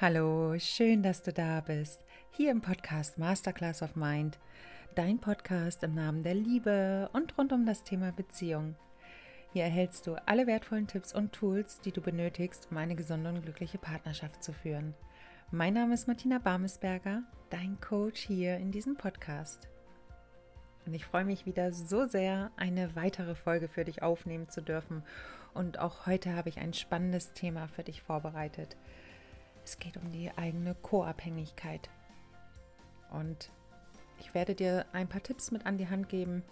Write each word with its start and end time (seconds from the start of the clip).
Hallo, 0.00 0.56
schön, 0.60 1.02
dass 1.02 1.24
du 1.24 1.32
da 1.32 1.60
bist. 1.60 2.04
Hier 2.30 2.52
im 2.52 2.60
Podcast 2.60 3.18
Masterclass 3.18 3.82
of 3.82 3.96
Mind, 3.96 4.38
dein 4.94 5.18
Podcast 5.18 5.82
im 5.82 5.96
Namen 5.96 6.22
der 6.22 6.36
Liebe 6.36 7.10
und 7.12 7.36
rund 7.36 7.52
um 7.52 7.66
das 7.66 7.82
Thema 7.82 8.12
Beziehung. 8.12 8.76
Hier 9.52 9.64
erhältst 9.64 10.06
du 10.06 10.14
alle 10.24 10.46
wertvollen 10.46 10.86
Tipps 10.86 11.12
und 11.12 11.32
Tools, 11.32 11.80
die 11.80 11.90
du 11.90 12.00
benötigst, 12.00 12.68
um 12.70 12.76
eine 12.76 12.94
gesunde 12.94 13.28
und 13.30 13.42
glückliche 13.42 13.78
Partnerschaft 13.78 14.44
zu 14.44 14.52
führen. 14.52 14.94
Mein 15.50 15.74
Name 15.74 15.94
ist 15.94 16.06
Martina 16.06 16.38
Barmesberger, 16.38 17.24
dein 17.50 17.80
Coach 17.80 18.20
hier 18.20 18.56
in 18.58 18.70
diesem 18.70 18.96
Podcast. 18.96 19.66
Und 20.86 20.94
ich 20.94 21.06
freue 21.06 21.24
mich 21.24 21.44
wieder 21.44 21.72
so 21.72 22.06
sehr, 22.06 22.52
eine 22.56 22.94
weitere 22.94 23.34
Folge 23.34 23.66
für 23.66 23.84
dich 23.84 24.00
aufnehmen 24.00 24.48
zu 24.48 24.62
dürfen. 24.62 25.02
Und 25.54 25.80
auch 25.80 26.06
heute 26.06 26.36
habe 26.36 26.50
ich 26.50 26.58
ein 26.58 26.72
spannendes 26.72 27.32
Thema 27.32 27.66
für 27.66 27.82
dich 27.82 28.00
vorbereitet. 28.00 28.76
Es 29.68 29.78
geht 29.78 29.98
um 29.98 30.12
die 30.12 30.30
eigene 30.30 30.74
Co-Abhängigkeit. 30.74 31.90
Und 33.10 33.50
ich 34.18 34.32
werde 34.32 34.54
dir 34.54 34.86
ein 34.94 35.10
paar 35.10 35.22
Tipps 35.22 35.50
mit 35.50 35.66
an 35.66 35.76
die 35.76 35.90
Hand 35.90 36.08
geben, 36.08 36.42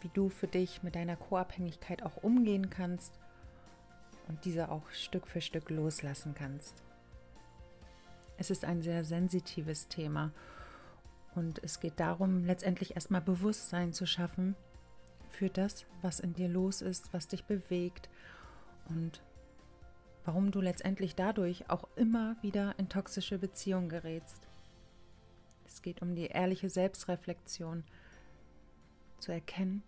wie 0.00 0.08
du 0.14 0.30
für 0.30 0.46
dich 0.46 0.82
mit 0.82 0.94
deiner 0.94 1.16
Co-Abhängigkeit 1.16 2.02
auch 2.02 2.16
umgehen 2.22 2.70
kannst 2.70 3.18
und 4.28 4.46
diese 4.46 4.70
auch 4.70 4.90
Stück 4.92 5.26
für 5.26 5.42
Stück 5.42 5.68
loslassen 5.68 6.34
kannst. 6.34 6.82
Es 8.38 8.48
ist 8.48 8.64
ein 8.64 8.80
sehr 8.80 9.04
sensitives 9.04 9.88
Thema 9.88 10.32
und 11.34 11.62
es 11.62 11.80
geht 11.80 12.00
darum, 12.00 12.46
letztendlich 12.46 12.94
erstmal 12.94 13.20
Bewusstsein 13.20 13.92
zu 13.92 14.06
schaffen 14.06 14.56
für 15.28 15.50
das, 15.50 15.84
was 16.00 16.18
in 16.18 16.32
dir 16.32 16.48
los 16.48 16.80
ist, 16.80 17.12
was 17.12 17.28
dich 17.28 17.44
bewegt 17.44 18.08
und 18.88 19.20
warum 20.28 20.50
du 20.50 20.60
letztendlich 20.60 21.14
dadurch 21.14 21.70
auch 21.70 21.88
immer 21.96 22.36
wieder 22.42 22.78
in 22.78 22.90
toxische 22.90 23.38
Beziehungen 23.38 23.88
gerätst. 23.88 24.46
Es 25.64 25.80
geht 25.80 26.02
um 26.02 26.14
die 26.14 26.26
ehrliche 26.26 26.68
Selbstreflexion, 26.68 27.82
zu 29.16 29.32
erkennen, 29.32 29.82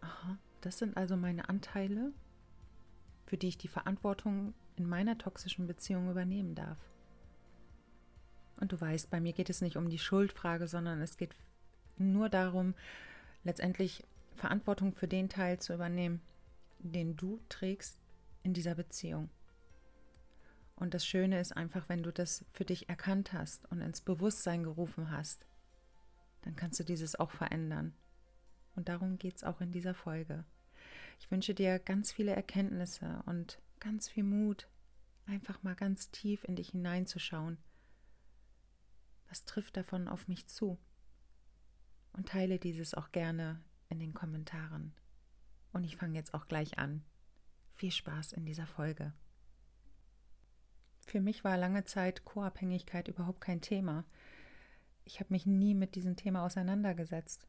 aha, 0.00 0.38
das 0.60 0.78
sind 0.78 0.96
also 0.96 1.16
meine 1.16 1.48
Anteile, 1.48 2.12
für 3.26 3.36
die 3.36 3.46
ich 3.46 3.58
die 3.58 3.68
Verantwortung 3.68 4.54
in 4.74 4.88
meiner 4.88 5.16
toxischen 5.18 5.68
Beziehung 5.68 6.10
übernehmen 6.10 6.56
darf. 6.56 6.78
Und 8.56 8.72
du 8.72 8.80
weißt, 8.80 9.08
bei 9.08 9.20
mir 9.20 9.34
geht 9.34 9.50
es 9.50 9.60
nicht 9.60 9.76
um 9.76 9.88
die 9.88 10.00
Schuldfrage, 10.00 10.66
sondern 10.66 11.00
es 11.00 11.16
geht 11.16 11.36
nur 11.96 12.28
darum, 12.28 12.74
letztendlich 13.44 14.02
Verantwortung 14.34 14.94
für 14.94 15.06
den 15.06 15.28
Teil 15.28 15.60
zu 15.60 15.72
übernehmen, 15.72 16.20
den 16.80 17.16
du 17.16 17.38
trägst 17.48 18.00
in 18.42 18.52
dieser 18.52 18.74
Beziehung. 18.74 19.30
Und 20.80 20.94
das 20.94 21.06
Schöne 21.06 21.38
ist 21.38 21.54
einfach, 21.54 21.90
wenn 21.90 22.02
du 22.02 22.10
das 22.10 22.46
für 22.52 22.64
dich 22.64 22.88
erkannt 22.88 23.34
hast 23.34 23.70
und 23.70 23.82
ins 23.82 24.00
Bewusstsein 24.00 24.62
gerufen 24.62 25.10
hast, 25.10 25.46
dann 26.40 26.56
kannst 26.56 26.80
du 26.80 26.84
dieses 26.84 27.16
auch 27.16 27.30
verändern. 27.30 27.94
Und 28.74 28.88
darum 28.88 29.18
geht 29.18 29.36
es 29.36 29.44
auch 29.44 29.60
in 29.60 29.72
dieser 29.72 29.92
Folge. 29.92 30.46
Ich 31.18 31.30
wünsche 31.30 31.54
dir 31.54 31.78
ganz 31.78 32.12
viele 32.12 32.34
Erkenntnisse 32.34 33.22
und 33.26 33.60
ganz 33.78 34.08
viel 34.08 34.24
Mut, 34.24 34.70
einfach 35.26 35.62
mal 35.62 35.74
ganz 35.74 36.10
tief 36.12 36.44
in 36.44 36.56
dich 36.56 36.70
hineinzuschauen. 36.70 37.58
Was 39.28 39.44
trifft 39.44 39.76
davon 39.76 40.08
auf 40.08 40.28
mich 40.28 40.46
zu? 40.46 40.78
Und 42.14 42.30
teile 42.30 42.58
dieses 42.58 42.94
auch 42.94 43.12
gerne 43.12 43.62
in 43.90 43.98
den 43.98 44.14
Kommentaren. 44.14 44.94
Und 45.74 45.84
ich 45.84 45.98
fange 45.98 46.14
jetzt 46.16 46.32
auch 46.32 46.48
gleich 46.48 46.78
an. 46.78 47.04
Viel 47.74 47.92
Spaß 47.92 48.32
in 48.32 48.46
dieser 48.46 48.66
Folge. 48.66 49.12
Für 51.10 51.20
mich 51.20 51.42
war 51.42 51.56
lange 51.56 51.82
Zeit 51.82 52.24
Co-Abhängigkeit 52.24 53.08
überhaupt 53.08 53.40
kein 53.40 53.60
Thema. 53.60 54.04
Ich 55.04 55.18
habe 55.18 55.32
mich 55.32 55.44
nie 55.44 55.74
mit 55.74 55.96
diesem 55.96 56.14
Thema 56.14 56.44
auseinandergesetzt. 56.44 57.48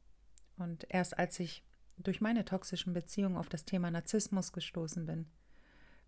Und 0.57 0.87
erst 0.89 1.19
als 1.19 1.39
ich 1.39 1.63
durch 1.97 2.21
meine 2.21 2.43
toxischen 2.43 2.93
Beziehungen 2.93 3.37
auf 3.37 3.49
das 3.49 3.63
Thema 3.63 3.91
Narzissmus 3.91 4.51
gestoßen 4.51 5.05
bin, 5.05 5.27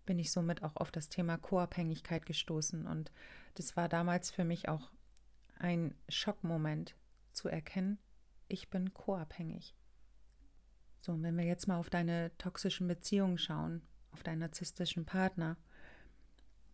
bin 0.04 0.18
ich 0.18 0.32
somit 0.32 0.64
auch 0.64 0.74
auf 0.74 0.90
das 0.90 1.10
Thema 1.10 1.38
Co-Abhängigkeit 1.38 2.26
gestoßen. 2.26 2.88
Und 2.88 3.12
das 3.54 3.76
war 3.76 3.88
damals 3.88 4.32
für 4.32 4.42
mich 4.42 4.68
auch 4.68 4.90
ein 5.56 5.94
Schockmoment 6.08 6.96
zu 7.30 7.48
erkennen, 7.48 8.00
ich 8.48 8.68
bin 8.68 8.92
co-abhängig. 8.94 9.76
So, 10.98 11.22
wenn 11.22 11.38
wir 11.38 11.44
jetzt 11.44 11.68
mal 11.68 11.78
auf 11.78 11.88
deine 11.88 12.36
toxischen 12.36 12.88
Beziehungen 12.88 13.38
schauen, 13.38 13.82
auf 14.10 14.24
deinen 14.24 14.40
narzisstischen 14.40 15.06
Partner, 15.06 15.56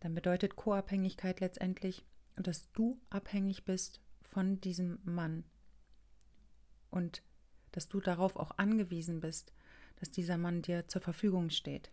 dann 0.01 0.13
bedeutet 0.13 0.55
Co-Abhängigkeit 0.55 1.39
letztendlich, 1.39 2.03
dass 2.35 2.71
du 2.73 2.99
abhängig 3.09 3.65
bist 3.65 4.01
von 4.23 4.59
diesem 4.59 4.99
Mann 5.03 5.45
und 6.89 7.23
dass 7.71 7.87
du 7.87 8.01
darauf 8.01 8.35
auch 8.35 8.51
angewiesen 8.57 9.21
bist, 9.21 9.53
dass 9.99 10.09
dieser 10.09 10.37
Mann 10.37 10.61
dir 10.61 10.87
zur 10.87 11.01
Verfügung 11.01 11.49
steht. 11.49 11.91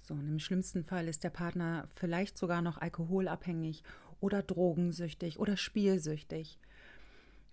So, 0.00 0.14
und 0.14 0.26
im 0.26 0.40
schlimmsten 0.40 0.82
Fall 0.84 1.08
ist 1.08 1.24
der 1.24 1.30
Partner 1.30 1.88
vielleicht 1.94 2.36
sogar 2.36 2.62
noch 2.62 2.78
alkoholabhängig 2.78 3.84
oder 4.18 4.42
drogensüchtig 4.42 5.38
oder 5.38 5.56
spielsüchtig. 5.56 6.58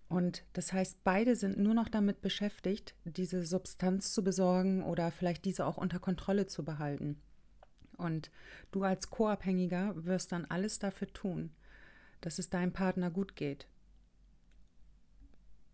Und 0.09 0.43
das 0.53 0.73
heißt, 0.73 1.03
beide 1.03 1.35
sind 1.35 1.59
nur 1.59 1.73
noch 1.73 1.89
damit 1.89 2.21
beschäftigt, 2.21 2.95
diese 3.03 3.45
Substanz 3.45 4.13
zu 4.13 4.23
besorgen 4.23 4.83
oder 4.83 5.11
vielleicht 5.11 5.45
diese 5.45 5.65
auch 5.65 5.77
unter 5.77 5.99
Kontrolle 5.99 6.47
zu 6.47 6.63
behalten. 6.63 7.21
Und 7.97 8.31
du 8.71 8.83
als 8.83 9.09
Co-Abhängiger 9.09 10.05
wirst 10.05 10.31
dann 10.31 10.45
alles 10.45 10.79
dafür 10.79 11.11
tun, 11.11 11.51
dass 12.21 12.39
es 12.39 12.49
deinem 12.49 12.71
Partner 12.71 13.09
gut 13.09 13.35
geht. 13.35 13.67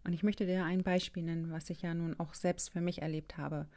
Und 0.03 0.13
ich 0.13 0.23
möchte 0.23 0.45
dir 0.45 0.65
ein 0.65 0.83
Beispiel 0.83 1.23
nennen, 1.23 1.51
was 1.51 1.69
ich 1.69 1.81
ja 1.81 1.93
nun 1.93 2.19
auch 2.19 2.33
selbst 2.33 2.71
für 2.71 2.81
mich 2.81 3.01
erlebt 3.01 3.37
habe. 3.37 3.67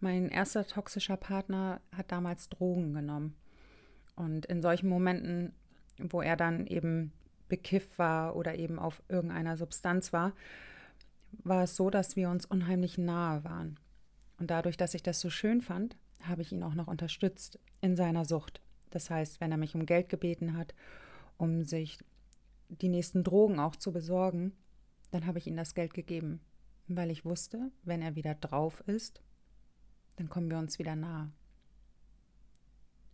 Mein 0.00 0.28
erster 0.28 0.66
toxischer 0.66 1.16
Partner 1.16 1.80
hat 1.96 2.10
damals 2.10 2.48
Drogen 2.48 2.92
genommen. 2.92 3.36
Und 4.16 4.46
in 4.46 4.60
solchen 4.60 4.88
Momenten, 4.88 5.52
wo 5.98 6.20
er 6.20 6.36
dann 6.36 6.66
eben 6.66 7.12
bekifft 7.48 7.98
war 7.98 8.34
oder 8.34 8.56
eben 8.56 8.78
auf 8.78 9.02
irgendeiner 9.08 9.56
Substanz 9.56 10.12
war, 10.12 10.32
war 11.44 11.64
es 11.64 11.76
so, 11.76 11.90
dass 11.90 12.16
wir 12.16 12.30
uns 12.30 12.46
unheimlich 12.46 12.98
nahe 12.98 13.44
waren. 13.44 13.78
Und 14.38 14.50
dadurch, 14.50 14.76
dass 14.76 14.94
ich 14.94 15.02
das 15.02 15.20
so 15.20 15.30
schön 15.30 15.60
fand, 15.60 15.96
habe 16.28 16.42
ich 16.42 16.52
ihn 16.52 16.62
auch 16.62 16.74
noch 16.74 16.88
unterstützt 16.88 17.58
in 17.80 17.96
seiner 17.96 18.24
Sucht. 18.24 18.60
Das 18.90 19.10
heißt, 19.10 19.40
wenn 19.40 19.52
er 19.52 19.58
mich 19.58 19.74
um 19.74 19.86
Geld 19.86 20.08
gebeten 20.08 20.56
hat, 20.56 20.74
um 21.38 21.64
sich 21.64 21.98
die 22.68 22.88
nächsten 22.88 23.24
Drogen 23.24 23.58
auch 23.58 23.76
zu 23.76 23.92
besorgen, 23.92 24.52
dann 25.10 25.26
habe 25.26 25.38
ich 25.38 25.46
ihm 25.46 25.56
das 25.56 25.74
Geld 25.74 25.94
gegeben, 25.94 26.40
weil 26.88 27.10
ich 27.10 27.24
wusste, 27.24 27.70
wenn 27.82 28.02
er 28.02 28.16
wieder 28.16 28.34
drauf 28.34 28.82
ist, 28.86 29.22
dann 30.16 30.28
kommen 30.28 30.50
wir 30.50 30.58
uns 30.58 30.78
wieder 30.78 30.96
nahe. 30.96 31.30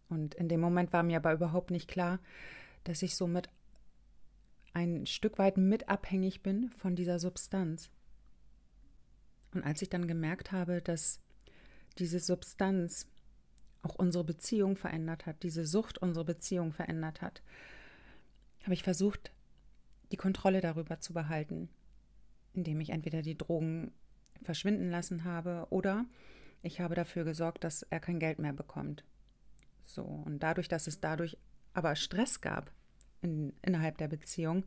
Und 0.08 0.34
in 0.34 0.48
dem 0.48 0.60
Moment 0.60 0.92
war 0.92 1.02
mir 1.02 1.18
aber 1.18 1.32
überhaupt 1.32 1.70
nicht 1.70 1.88
klar, 1.88 2.18
dass 2.84 3.02
ich 3.02 3.14
somit 3.14 3.50
ein 4.72 5.06
Stück 5.06 5.38
weit 5.38 5.56
mit 5.56 5.88
abhängig 5.88 6.42
bin 6.42 6.70
von 6.70 6.96
dieser 6.96 7.18
Substanz. 7.18 7.90
Und 9.52 9.64
als 9.64 9.82
ich 9.82 9.88
dann 9.88 10.06
gemerkt 10.06 10.52
habe, 10.52 10.80
dass 10.80 11.20
diese 11.98 12.20
Substanz 12.20 13.06
auch 13.82 13.94
unsere 13.94 14.24
Beziehung 14.24 14.76
verändert 14.76 15.26
hat, 15.26 15.42
diese 15.42 15.66
Sucht 15.66 15.98
unsere 15.98 16.24
Beziehung 16.24 16.72
verändert 16.72 17.22
hat, 17.22 17.42
habe 18.62 18.74
ich 18.74 18.82
versucht, 18.82 19.32
die 20.10 20.16
Kontrolle 20.16 20.60
darüber 20.60 21.00
zu 21.00 21.12
behalten, 21.12 21.68
indem 22.54 22.80
ich 22.80 22.90
entweder 22.90 23.22
die 23.22 23.36
Drogen 23.36 23.92
verschwinden 24.42 24.90
lassen 24.90 25.24
habe 25.24 25.66
oder 25.70 26.06
ich 26.62 26.80
habe 26.80 26.94
dafür 26.94 27.24
gesorgt, 27.24 27.64
dass 27.64 27.82
er 27.82 28.00
kein 28.00 28.18
Geld 28.18 28.38
mehr 28.38 28.52
bekommt. 28.52 29.04
So, 29.82 30.02
und 30.02 30.40
dadurch, 30.40 30.68
dass 30.68 30.86
es 30.86 31.00
dadurch 31.00 31.38
aber 31.72 31.94
Stress 31.96 32.40
gab 32.40 32.72
in, 33.22 33.52
innerhalb 33.62 33.98
der 33.98 34.08
Beziehung, 34.08 34.64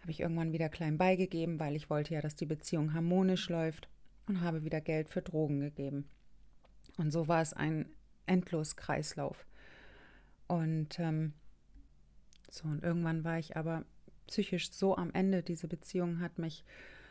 habe 0.00 0.10
ich 0.10 0.20
irgendwann 0.20 0.52
wieder 0.52 0.68
klein 0.68 0.98
beigegeben, 0.98 1.58
weil 1.58 1.76
ich 1.76 1.88
wollte 1.88 2.12
ja, 2.12 2.20
dass 2.20 2.36
die 2.36 2.46
Beziehung 2.46 2.92
harmonisch 2.92 3.48
läuft 3.48 3.88
und 4.26 4.40
habe 4.40 4.64
wieder 4.64 4.80
Geld 4.80 5.08
für 5.08 5.22
Drogen 5.22 5.60
gegeben. 5.60 6.08
Und 6.98 7.10
so 7.10 7.28
war 7.28 7.42
es 7.42 7.52
ein 7.52 7.86
Endloskreislauf. 8.26 9.46
Und 10.46 10.98
ähm, 10.98 11.32
so, 12.50 12.68
und 12.68 12.82
irgendwann 12.82 13.24
war 13.24 13.38
ich 13.38 13.56
aber 13.56 13.84
psychisch 14.26 14.70
so 14.72 14.96
am 14.96 15.12
Ende. 15.12 15.42
Diese 15.42 15.68
Beziehung 15.68 16.20
hat 16.20 16.38
mich 16.38 16.64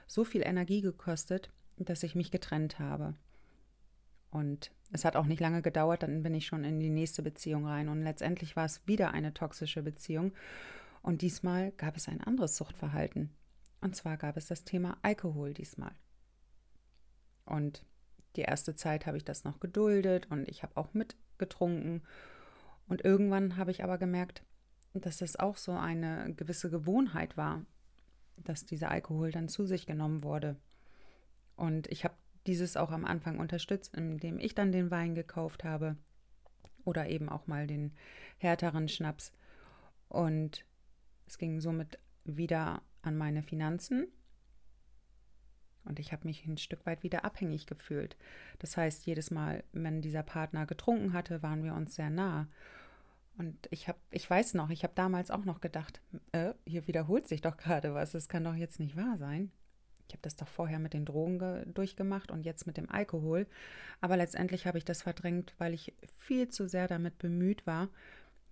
so 0.08 0.24
viel 0.24 0.42
Energie 0.42 0.82
gekostet, 0.82 1.52
dass 1.78 2.04
ich 2.04 2.16
mich 2.16 2.32
getrennt 2.32 2.80
habe. 2.80 3.16
Und 4.32 4.72
es 4.92 5.06
hat 5.06 5.16
auch 5.16 5.26
nicht 5.26 5.40
lange 5.40 5.62
gedauert, 5.62 6.04
dann 6.04 6.24
bin 6.24 6.34
ich 6.34 6.48
schon 6.48 6.64
in 6.64 6.80
die 6.80 6.90
nächste 6.90 7.22
Beziehung 7.22 7.66
rein. 7.68 7.90
Und 7.90 8.02
letztendlich 8.02 8.56
war 8.56 8.66
es 8.66 8.86
wieder 8.88 9.12
eine 9.12 9.34
toxische 9.34 9.84
Beziehung. 9.84 10.34
Und 11.02 11.22
diesmal 11.22 11.72
gab 11.74 11.98
es 11.98 12.08
ein 12.08 12.22
anderes 12.22 12.58
Suchtverhalten. 12.58 13.30
Und 13.82 13.96
zwar 13.96 14.18
gab 14.18 14.38
es 14.38 14.48
das 14.48 14.64
Thema 14.64 14.98
Alkohol 15.02 15.54
diesmal. 15.54 15.94
Und 17.46 17.86
die 18.36 18.42
erste 18.42 18.76
Zeit 18.76 19.06
habe 19.06 19.18
ich 19.18 19.24
das 19.24 19.44
noch 19.44 19.60
geduldet 19.60 20.28
und 20.30 20.48
ich 20.48 20.64
habe 20.64 20.78
auch 20.78 20.94
mitgetrunken. 20.94 22.02
Und 22.88 23.04
irgendwann 23.06 23.58
habe 23.58 23.72
ich 23.72 23.84
aber 23.84 23.98
gemerkt, 23.98 24.44
dass 24.94 25.18
das 25.18 25.36
auch 25.36 25.58
so 25.58 25.72
eine 25.72 26.34
gewisse 26.36 26.70
Gewohnheit 26.70 27.38
war, 27.38 27.66
dass 28.38 28.66
dieser 28.66 28.92
Alkohol 28.92 29.32
dann 29.32 29.48
zu 29.48 29.66
sich 29.66 29.86
genommen 29.86 30.24
wurde. 30.24 30.56
Und 31.56 31.88
ich 31.88 32.04
habe 32.04 32.16
dieses 32.48 32.78
auch 32.78 32.92
am 32.92 33.06
Anfang 33.06 33.40
unterstützt, 33.40 33.96
indem 33.96 34.40
ich 34.40 34.56
dann 34.56 34.72
den 34.72 34.92
Wein 34.92 35.16
gekauft 35.16 35.64
habe 35.64 35.98
oder 36.84 37.08
eben 37.10 37.30
auch 37.30 37.48
mal 37.48 37.68
den 37.68 37.94
härteren 38.38 38.90
Schnaps. 38.90 39.32
Und 40.10 40.66
es 41.26 41.38
ging 41.38 41.62
somit 41.62 42.00
wieder 42.26 42.82
an 43.02 43.18
meine 43.18 43.44
Finanzen. 43.44 44.08
Und 45.86 46.00
ich 46.00 46.12
habe 46.12 46.26
mich 46.26 46.46
ein 46.46 46.58
Stück 46.58 46.86
weit 46.86 47.04
wieder 47.04 47.26
abhängig 47.26 47.66
gefühlt. 47.66 48.16
Das 48.60 48.78
heißt, 48.78 49.06
jedes 49.06 49.32
Mal, 49.32 49.64
wenn 49.74 50.02
dieser 50.02 50.24
Partner 50.24 50.66
getrunken 50.66 51.14
hatte, 51.14 51.44
waren 51.44 51.64
wir 51.64 51.74
uns 51.74 51.96
sehr 51.96 52.10
nah. 52.10 52.48
Und 53.38 53.68
ich 53.72 53.88
habe, 53.88 53.98
ich 54.12 54.30
weiß 54.30 54.54
noch, 54.54 54.70
ich 54.70 54.84
habe 54.84 54.94
damals 54.96 55.32
auch 55.32 55.44
noch 55.44 55.60
gedacht, 55.60 56.02
äh, 56.32 56.54
hier 56.66 56.88
wiederholt 56.88 57.28
sich 57.28 57.42
doch 57.42 57.58
gerade 57.58 57.94
was. 57.94 58.14
Es 58.14 58.30
kann 58.30 58.44
doch 58.44 58.56
jetzt 58.56 58.80
nicht 58.80 58.96
wahr 58.96 59.18
sein. 59.18 59.52
Ich 60.08 60.14
habe 60.14 60.22
das 60.22 60.36
doch 60.36 60.48
vorher 60.48 60.80
mit 60.80 60.94
den 60.94 61.06
Drogen 61.06 61.74
durchgemacht 61.74 62.30
und 62.30 62.46
jetzt 62.46 62.68
mit 62.68 62.78
dem 62.78 62.90
Alkohol. 62.90 63.48
Aber 64.02 64.18
letztendlich 64.18 64.68
habe 64.68 64.78
ich 64.78 64.86
das 64.86 65.02
verdrängt, 65.02 65.54
weil 65.58 65.74
ich 65.74 65.94
viel 66.18 66.50
zu 66.50 66.68
sehr 66.68 66.88
damit 66.88 67.18
bemüht 67.18 67.66
war, 67.66 67.90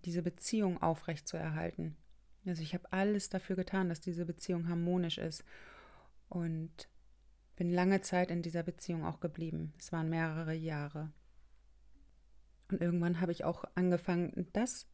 diese 0.06 0.24
Beziehung 0.24 0.82
aufrechtzuerhalten. 0.82 1.96
Also 2.46 2.64
ich 2.64 2.74
habe 2.74 2.92
alles 2.92 3.30
dafür 3.30 3.56
getan, 3.56 3.90
dass 3.90 4.00
diese 4.00 4.26
Beziehung 4.26 4.68
harmonisch 4.68 5.20
ist. 5.20 5.44
Und 6.30 6.88
bin 7.56 7.70
lange 7.72 8.02
Zeit 8.02 8.32
in 8.32 8.42
dieser 8.42 8.64
Beziehung 8.64 9.06
auch 9.06 9.20
geblieben. 9.20 9.74
Es 9.78 9.92
waren 9.92 10.10
mehrere 10.10 10.54
Jahre. 10.54 11.12
Und 12.70 12.82
irgendwann 12.82 13.20
habe 13.20 13.32
ich 13.32 13.44
auch 13.44 13.66
angefangen, 13.76 14.48
das 14.54 14.88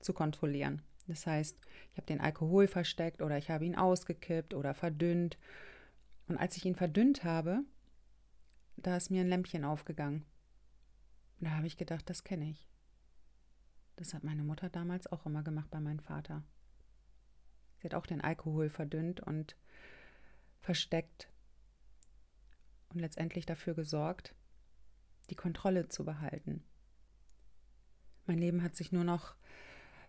zu 0.00 0.12
kontrollieren. 0.12 0.82
Das 1.06 1.26
heißt, 1.26 1.58
ich 1.90 1.96
habe 1.96 2.06
den 2.06 2.20
Alkohol 2.20 2.66
versteckt 2.66 3.22
oder 3.22 3.38
ich 3.38 3.50
habe 3.50 3.64
ihn 3.64 3.76
ausgekippt 3.76 4.54
oder 4.54 4.74
verdünnt. 4.74 5.38
Und 6.26 6.36
als 6.36 6.56
ich 6.56 6.64
ihn 6.64 6.74
verdünnt 6.74 7.24
habe, 7.24 7.62
da 8.76 8.96
ist 8.96 9.10
mir 9.10 9.22
ein 9.22 9.28
Lämpchen 9.28 9.64
aufgegangen. 9.64 10.24
Da 11.40 11.50
habe 11.50 11.66
ich 11.66 11.76
gedacht, 11.76 12.08
das 12.10 12.24
kenne 12.24 12.50
ich. 12.50 12.68
Das 13.96 14.14
hat 14.14 14.24
meine 14.24 14.44
Mutter 14.44 14.68
damals 14.68 15.06
auch 15.06 15.26
immer 15.26 15.42
gemacht 15.42 15.70
bei 15.70 15.80
meinem 15.80 15.98
Vater. 15.98 16.44
Sie 17.78 17.84
hat 17.84 17.94
auch 17.94 18.06
den 18.06 18.20
Alkohol 18.20 18.68
verdünnt 18.68 19.20
und 19.20 19.56
versteckt 20.60 21.28
und 22.92 23.00
letztendlich 23.00 23.46
dafür 23.46 23.74
gesorgt, 23.74 24.34
die 25.30 25.34
Kontrolle 25.34 25.88
zu 25.88 26.04
behalten. 26.04 26.62
Mein 28.26 28.38
Leben 28.38 28.62
hat 28.62 28.76
sich 28.76 28.92
nur 28.92 29.04
noch 29.04 29.34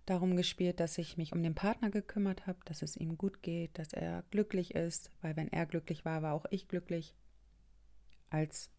darum 0.05 0.35
gespielt, 0.35 0.79
dass 0.79 0.97
ich 0.97 1.17
mich 1.17 1.33
um 1.33 1.43
den 1.43 1.55
Partner 1.55 1.89
gekümmert 1.89 2.47
habe, 2.47 2.59
dass 2.65 2.81
es 2.81 2.97
ihm 2.97 3.17
gut 3.17 3.43
geht, 3.43 3.77
dass 3.77 3.93
er 3.93 4.23
glücklich 4.31 4.75
ist, 4.75 5.11
weil 5.21 5.35
wenn 5.35 5.51
er 5.51 5.65
glücklich 5.65 6.03
war, 6.03 6.21
war 6.21 6.33
auch 6.33 6.45
ich 6.49 6.67
glücklich. 6.67 7.15
Als 8.29 8.69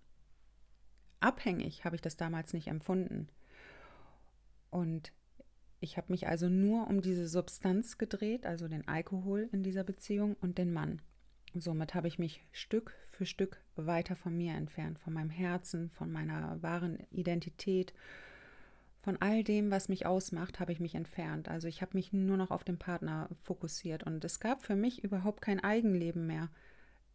abhängig 1.21 1.85
habe 1.85 1.97
ich 1.97 2.03
das 2.03 2.17
damals 2.17 2.53
nicht 2.53 2.69
empfunden. 2.69 3.29
Und 4.71 5.13
ich 5.81 5.97
habe 5.97 6.13
mich 6.13 6.27
also 6.27 6.49
nur 6.49 6.89
um 6.89 7.01
diese 7.01 7.29
Substanz 7.29 7.97
gedreht, 7.97 8.45
also 8.45 8.69
den 8.69 8.87
Alkohol 8.87 9.49
in 9.53 9.63
dieser 9.63 9.85
Beziehung 9.85 10.37
und 10.41 10.59
den 10.59 10.73
Mann. 10.73 11.01
Somit 11.55 11.95
habe 11.95 12.09
ich 12.09 12.19
mich 12.19 12.45
Stück 12.53 12.95
für 13.09 13.27
Stück 13.27 13.61
weiter 13.77 14.15
von 14.15 14.37
mir 14.37 14.55
entfernt, 14.55 14.99
von 14.99 15.13
meinem 15.13 15.31
Herzen, 15.31 15.91
von 15.91 16.11
meiner 16.13 16.63
wahren 16.63 16.99
Identität, 17.11 17.93
von 19.03 19.17
all 19.21 19.43
dem, 19.43 19.71
was 19.71 19.89
mich 19.89 20.07
ausmacht, 20.07 20.61
habe 20.61 20.73
ich 20.73 20.81
mich 20.81 20.95
entfernt. 20.95 21.49
Also 21.49 21.69
ich 21.69 21.83
habe 21.83 21.97
mich 21.97 22.13
nur 22.13 22.37
noch 22.37 22.51
auf 22.51 22.65
den 22.65 22.79
Partner 22.79 23.29
fokussiert 23.43 24.03
und 24.05 24.25
es 24.25 24.41
gab 24.41 24.63
für 24.63 24.77
mich 24.77 25.03
überhaupt 25.03 25.41
kein 25.41 25.59
Eigenleben 25.59 26.27
mehr. 26.27 26.51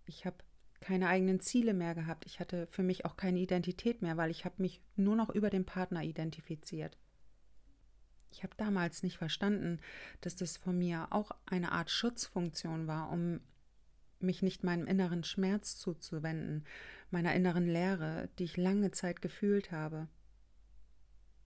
Ich 0.06 0.26
habe 0.26 0.38
keine 0.81 1.08
eigenen 1.08 1.40
Ziele 1.40 1.74
mehr 1.74 1.96
gehabt. 1.96 2.26
Ich 2.26 2.40
hatte 2.40 2.68
für 2.68 2.84
mich 2.84 3.06
auch 3.06 3.18
keine 3.18 3.40
Identität 3.40 4.02
mehr, 4.02 4.18
weil 4.18 4.31
ich 4.31 4.46
habe 4.46 4.56
mich 4.62 4.81
nur 4.96 5.16
noch 5.16 5.30
über 5.30 5.50
den 5.50 5.66
Partner 5.66 6.04
identifiziert. 6.04 6.98
Ich 8.31 8.44
habe 8.44 8.54
damals 8.58 9.02
nicht 9.02 9.18
verstanden, 9.18 9.80
dass 10.22 10.36
das 10.36 10.58
von 10.58 10.78
mir 10.78 11.08
auch 11.12 11.31
eine 11.46 11.72
Art 11.72 11.90
Schutzfunktion 11.90 12.86
war, 12.86 13.12
um 13.12 13.40
mich 14.20 14.42
nicht 14.42 14.64
meinem 14.64 14.88
inneren 14.88 15.24
Schmerz 15.24 15.78
zuzuwenden, 15.78 16.66
meiner 17.12 17.34
inneren 17.36 17.68
Leere, 17.68 18.30
die 18.40 18.46
ich 18.46 18.58
lange 18.58 18.92
Zeit 18.92 19.22
gefühlt 19.22 19.72
habe. 19.72 20.08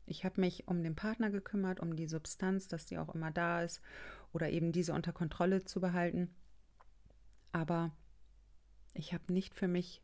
Ich 0.05 0.25
habe 0.25 0.41
mich 0.41 0.67
um 0.67 0.81
den 0.81 0.95
Partner 0.95 1.29
gekümmert, 1.29 1.79
um 1.79 1.95
die 1.95 2.07
Substanz, 2.07 2.67
dass 2.67 2.85
die 2.85 2.97
auch 2.97 3.13
immer 3.13 3.31
da 3.31 3.61
ist 3.61 3.81
oder 4.33 4.49
eben 4.49 4.71
diese 4.71 4.93
unter 4.93 5.13
Kontrolle 5.13 5.63
zu 5.65 5.79
behalten. 5.79 6.33
Aber 7.51 7.91
ich 8.93 9.13
habe 9.13 9.31
nicht 9.31 9.53
für 9.53 9.67
mich 9.67 10.01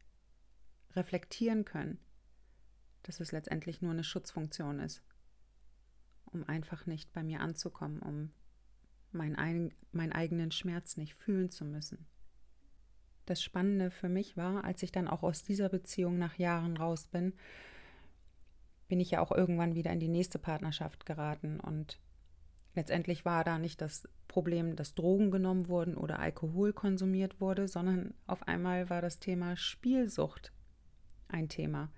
reflektieren 0.96 1.66
können, 1.66 1.98
dass 3.04 3.20
es 3.20 3.32
letztendlich 3.32 3.82
nur 3.82 3.92
eine 3.92 4.04
Schutzfunktion 4.04 4.80
ist, 4.80 5.02
um 6.26 6.44
einfach 6.48 6.86
nicht 6.86 7.12
bei 7.14 7.24
mir 7.24 7.40
anzukommen, 7.40 8.00
um 8.02 8.32
meinen, 9.12 9.74
meinen 9.92 10.12
eigenen 10.12 10.52
Schmerz 10.52 10.98
nicht 10.98 11.16
fühlen 11.16 11.50
zu 11.50 11.66
müssen 11.66 12.06
das 13.26 13.42
Spannende 13.42 13.92
für 13.92 14.10
mich 14.10 14.38
war, 14.38 14.64
als 14.64 14.84
ich 14.84 14.92
dann 14.92 15.08
auch 15.08 15.24
aus 15.24 15.44
dieser 15.44 15.70
Beziehung 15.70 16.18
nach 16.18 16.38
Jahren 16.38 16.78
raus 16.78 17.08
bin, 17.08 17.34
bin 18.88 19.00
ich 19.00 19.12
ja 19.12 19.22
auch 19.22 19.32
irgendwann 19.32 19.76
wieder 19.76 19.92
in 19.92 20.00
die 20.00 20.08
nächste 20.08 20.40
Partnerschaft 20.40 21.06
geraten. 21.06 21.60
Und 21.60 22.00
letztendlich 22.76 23.26
war 23.26 23.44
da 23.44 23.58
nicht 23.58 23.82
das 23.82 24.08
Problem, 24.28 24.76
dass 24.76 24.96
Drogen 24.96 25.32
genommen 25.32 25.68
wurden 25.68 25.96
oder 25.96 26.20
Alkohol 26.20 26.74
konsumiert 26.74 27.42
wurde, 27.42 27.68
sondern 27.68 28.14
auf 28.28 28.48
einmal 28.48 28.90
war 28.90 29.02
das 29.02 29.20
Thema 29.20 29.58
Spielsucht 29.58 30.52
ein 31.28 31.50
Thema. 31.50 31.92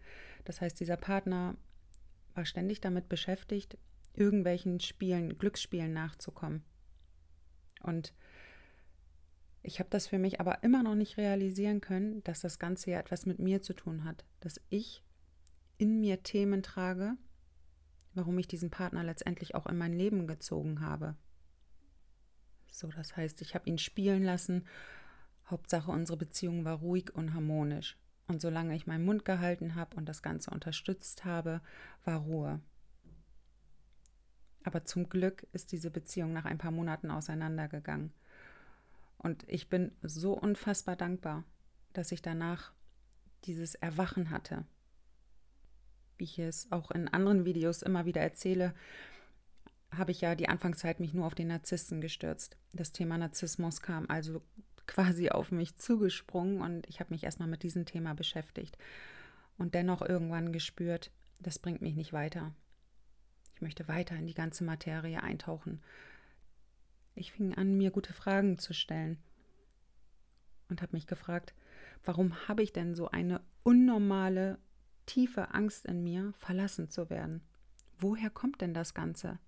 Das 0.45 0.61
heißt, 0.61 0.79
dieser 0.79 0.97
Partner 0.97 1.55
war 2.35 2.45
ständig 2.45 2.79
damit 2.79 3.09
beschäftigt, 3.09 3.77
irgendwelchen 4.13 4.79
Spielen, 4.79 5.37
Glücksspielen 5.37 5.91
nachzukommen. 5.91 6.63
Und 7.81 8.13
ich 9.67 9.79
habe 9.79 9.89
das 9.89 10.07
für 10.07 10.17
mich 10.17 10.39
aber 10.39 10.63
immer 10.63 10.81
noch 10.81 10.95
nicht 10.95 11.17
realisieren 11.17 11.81
können, 11.81 12.23
dass 12.23 12.39
das 12.39 12.57
Ganze 12.57 12.91
ja 12.91 12.99
etwas 12.99 13.25
mit 13.25 13.37
mir 13.37 13.61
zu 13.61 13.73
tun 13.73 14.05
hat, 14.05 14.23
dass 14.39 14.61
ich 14.69 15.03
in 15.77 15.99
mir 15.99 16.23
Themen 16.23 16.63
trage, 16.63 17.17
warum 18.13 18.39
ich 18.39 18.47
diesen 18.47 18.69
Partner 18.69 19.03
letztendlich 19.03 19.55
auch 19.55 19.67
in 19.67 19.77
mein 19.77 19.91
Leben 19.91 20.25
gezogen 20.25 20.79
habe. 20.79 21.17
So, 22.71 22.87
das 22.87 23.17
heißt, 23.17 23.41
ich 23.41 23.55
habe 23.55 23.69
ihn 23.69 23.77
spielen 23.77 24.23
lassen. 24.23 24.65
Hauptsache, 25.47 25.91
unsere 25.91 26.17
Beziehung 26.17 26.63
war 26.63 26.77
ruhig 26.77 27.13
und 27.13 27.33
harmonisch. 27.33 27.97
Und 28.27 28.41
solange 28.41 28.73
ich 28.73 28.87
meinen 28.87 29.03
Mund 29.03 29.25
gehalten 29.25 29.75
habe 29.75 29.97
und 29.97 30.07
das 30.07 30.21
Ganze 30.21 30.49
unterstützt 30.51 31.25
habe, 31.25 31.59
war 32.05 32.19
Ruhe. 32.19 32.61
Aber 34.63 34.85
zum 34.85 35.09
Glück 35.09 35.45
ist 35.51 35.73
diese 35.73 35.91
Beziehung 35.91 36.31
nach 36.31 36.45
ein 36.45 36.57
paar 36.57 36.71
Monaten 36.71 37.11
auseinandergegangen. 37.11 38.13
Und 39.17 39.43
ich 39.47 39.69
bin 39.69 39.91
so 40.01 40.33
unfassbar 40.33 40.95
dankbar, 40.95 41.43
dass 41.93 42.11
ich 42.11 42.21
danach 42.21 42.71
dieses 43.45 43.75
Erwachen 43.75 44.29
hatte. 44.29 44.65
Wie 46.17 46.25
ich 46.25 46.39
es 46.39 46.71
auch 46.71 46.91
in 46.91 47.07
anderen 47.07 47.45
Videos 47.45 47.81
immer 47.81 48.05
wieder 48.05 48.21
erzähle, 48.21 48.73
habe 49.91 50.11
ich 50.11 50.21
ja 50.21 50.35
die 50.35 50.49
Anfangszeit 50.49 50.99
mich 50.99 51.13
nur 51.13 51.25
auf 51.25 51.35
den 51.35 51.47
Narzissten 51.47 52.01
gestürzt. 52.01 52.57
Das 52.73 52.91
Thema 52.91 53.17
Narzissmus 53.17 53.81
kam 53.81 54.05
also 54.09 54.41
quasi 54.85 55.29
auf 55.29 55.51
mich 55.51 55.75
zugesprungen 55.77 56.61
und 56.61 56.87
ich 56.87 56.99
habe 56.99 57.13
mich 57.13 57.23
erstmal 57.23 57.47
mit 57.47 57.63
diesem 57.63 57.85
Thema 57.85 58.13
beschäftigt 58.13 58.77
und 59.57 59.73
dennoch 59.73 60.01
irgendwann 60.01 60.53
gespürt, 60.53 61.11
das 61.39 61.59
bringt 61.59 61.81
mich 61.81 61.95
nicht 61.95 62.13
weiter. 62.13 62.53
Ich 63.55 63.61
möchte 63.61 63.87
weiter 63.87 64.15
in 64.15 64.27
die 64.27 64.33
ganze 64.33 64.63
Materie 64.63 65.21
eintauchen 65.21 65.81
ich 67.17 67.31
fing 67.31 67.53
an, 67.55 67.77
mir 67.77 67.91
gute 67.91 68.13
Fragen 68.13 68.57
zu 68.57 68.73
stellen 68.73 69.17
und 70.69 70.81
habe 70.81 70.95
mich 70.95 71.07
gefragt, 71.07 71.53
warum 72.03 72.47
habe 72.47 72.63
ich 72.63 72.73
denn 72.73 72.95
so 72.95 73.09
eine 73.09 73.41
unnormale, 73.63 74.59
tiefe 75.05 75.53
Angst 75.53 75.85
in 75.85 76.03
mir, 76.03 76.33
verlassen 76.37 76.89
zu 76.89 77.09
werden? 77.09 77.41
Woher 77.99 78.29
kommt 78.29 78.61
denn 78.61 78.73
das 78.73 78.93
Ganze? 78.93 79.39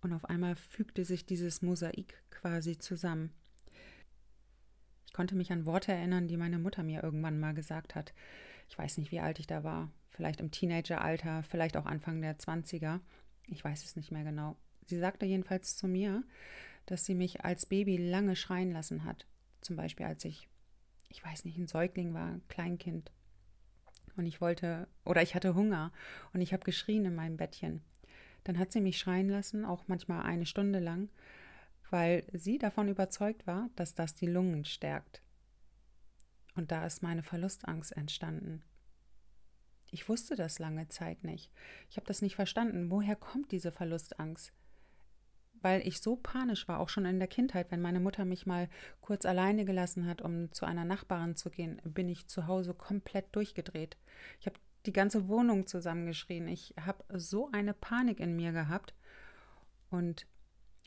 Und 0.00 0.12
auf 0.12 0.24
einmal 0.26 0.56
fügte 0.56 1.04
sich 1.04 1.26
dieses 1.26 1.62
Mosaik 1.62 2.22
quasi 2.30 2.78
zusammen. 2.78 3.32
Ich 5.06 5.12
konnte 5.12 5.34
mich 5.34 5.50
an 5.50 5.66
Worte 5.66 5.92
erinnern, 5.92 6.28
die 6.28 6.36
meine 6.36 6.58
Mutter 6.58 6.82
mir 6.82 7.02
irgendwann 7.02 7.40
mal 7.40 7.54
gesagt 7.54 7.94
hat. 7.94 8.14
Ich 8.68 8.78
weiß 8.78 8.98
nicht, 8.98 9.10
wie 9.10 9.20
alt 9.20 9.38
ich 9.38 9.46
da 9.46 9.64
war. 9.64 9.90
Vielleicht 10.10 10.40
im 10.40 10.50
Teenageralter, 10.50 11.42
vielleicht 11.42 11.76
auch 11.76 11.86
Anfang 11.86 12.20
der 12.20 12.38
20er. 12.38 13.00
Ich 13.46 13.62
weiß 13.62 13.84
es 13.84 13.96
nicht 13.96 14.10
mehr 14.10 14.24
genau. 14.24 14.56
Sie 14.86 14.98
sagte 14.98 15.26
jedenfalls 15.26 15.76
zu 15.76 15.88
mir, 15.88 16.24
dass 16.86 17.04
sie 17.04 17.14
mich 17.14 17.44
als 17.44 17.66
Baby 17.66 17.96
lange 17.96 18.36
schreien 18.36 18.70
lassen 18.70 19.04
hat. 19.04 19.26
Zum 19.60 19.76
Beispiel, 19.76 20.06
als 20.06 20.24
ich, 20.24 20.48
ich 21.08 21.24
weiß 21.24 21.44
nicht, 21.44 21.58
ein 21.58 21.66
Säugling 21.66 22.14
war, 22.14 22.40
Kleinkind. 22.48 23.10
Und 24.16 24.26
ich 24.26 24.40
wollte, 24.40 24.88
oder 25.04 25.22
ich 25.22 25.34
hatte 25.34 25.54
Hunger 25.54 25.92
und 26.32 26.40
ich 26.40 26.52
habe 26.52 26.64
geschrien 26.64 27.04
in 27.04 27.14
meinem 27.14 27.36
Bettchen. 27.36 27.82
dann 28.44 28.58
hat 28.60 28.70
sie 28.70 28.80
mich 28.80 28.96
schreien 28.96 29.28
lassen, 29.28 29.64
auch 29.64 29.88
manchmal 29.88 30.22
eine 30.22 30.46
Stunde 30.46 30.78
lang, 30.78 31.08
weil 31.90 32.24
sie 32.32 32.58
davon 32.58 32.86
überzeugt 32.86 33.44
war, 33.48 33.68
dass 33.74 33.94
das 33.94 34.14
die 34.14 34.28
Lungen 34.28 34.64
stärkt. 34.64 35.20
Und 36.54 36.70
da 36.70 36.86
ist 36.86 37.02
meine 37.02 37.24
Verlustangst 37.24 37.96
entstanden. 37.96 38.62
Ich 39.90 40.08
wusste 40.08 40.36
das 40.36 40.60
lange 40.60 40.88
Zeit 40.88 41.24
nicht. 41.24 41.50
Ich 41.90 41.96
habe 41.96 42.06
das 42.06 42.22
nicht 42.22 42.36
verstanden. 42.36 42.90
Woher 42.90 43.16
kommt 43.16 43.50
diese 43.50 43.72
Verlustangst? 43.72 44.52
Weil 45.62 45.86
ich 45.86 46.00
so 46.00 46.16
panisch 46.16 46.68
war, 46.68 46.80
auch 46.80 46.88
schon 46.88 47.06
in 47.06 47.18
der 47.18 47.28
Kindheit, 47.28 47.70
wenn 47.70 47.80
meine 47.80 48.00
Mutter 48.00 48.24
mich 48.24 48.46
mal 48.46 48.68
kurz 49.00 49.24
alleine 49.24 49.64
gelassen 49.64 50.06
hat, 50.06 50.22
um 50.22 50.52
zu 50.52 50.66
einer 50.66 50.84
Nachbarin 50.84 51.34
zu 51.34 51.50
gehen, 51.50 51.80
bin 51.84 52.08
ich 52.08 52.26
zu 52.28 52.46
Hause 52.46 52.74
komplett 52.74 53.34
durchgedreht. 53.34 53.96
Ich 54.40 54.46
habe 54.46 54.56
die 54.86 54.92
ganze 54.92 55.28
Wohnung 55.28 55.66
zusammengeschrien. 55.66 56.48
Ich 56.48 56.74
habe 56.80 57.04
so 57.18 57.50
eine 57.52 57.74
Panik 57.74 58.20
in 58.20 58.36
mir 58.36 58.52
gehabt. 58.52 58.94
Und 59.90 60.26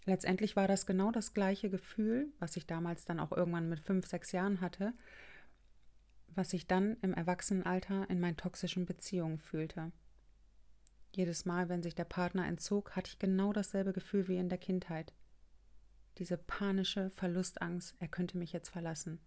letztendlich 0.06 0.56
war 0.56 0.68
das 0.68 0.86
genau 0.86 1.12
das 1.12 1.34
gleiche 1.34 1.70
Gefühl, 1.70 2.32
was 2.40 2.56
ich 2.58 2.66
damals 2.66 3.06
dann 3.06 3.20
auch 3.20 3.32
irgendwann 3.32 3.70
mit 3.70 3.80
fünf, 3.80 4.08
sechs 4.08 4.32
Jahren 4.32 4.62
hatte, 4.62 4.94
was 6.36 6.54
ich 6.54 6.68
dann 6.68 6.98
im 7.02 7.14
Erwachsenenalter 7.14 8.10
in 8.10 8.20
meinen 8.20 8.38
toxischen 8.38 8.86
Beziehungen 8.86 9.40
fühlte. 9.40 9.92
Jedes 11.12 11.46
Mal, 11.46 11.70
wenn 11.70 11.82
sich 11.82 11.96
der 11.96 12.06
Partner 12.06 12.48
entzog, 12.48 12.96
hatte 12.96 13.10
ich 13.10 13.20
genau 13.20 13.54
dasselbe 13.54 13.94
Gefühl 13.94 14.28
wie 14.28 14.38
in 14.38 14.50
der 14.50 14.58
Kindheit. 14.58 15.14
Diese 16.18 16.38
panische 16.38 17.10
Verlustangst, 17.12 17.96
er 18.00 18.08
könnte 18.08 18.38
mich 18.38 18.54
jetzt 18.54 18.70
verlassen. 18.70 19.20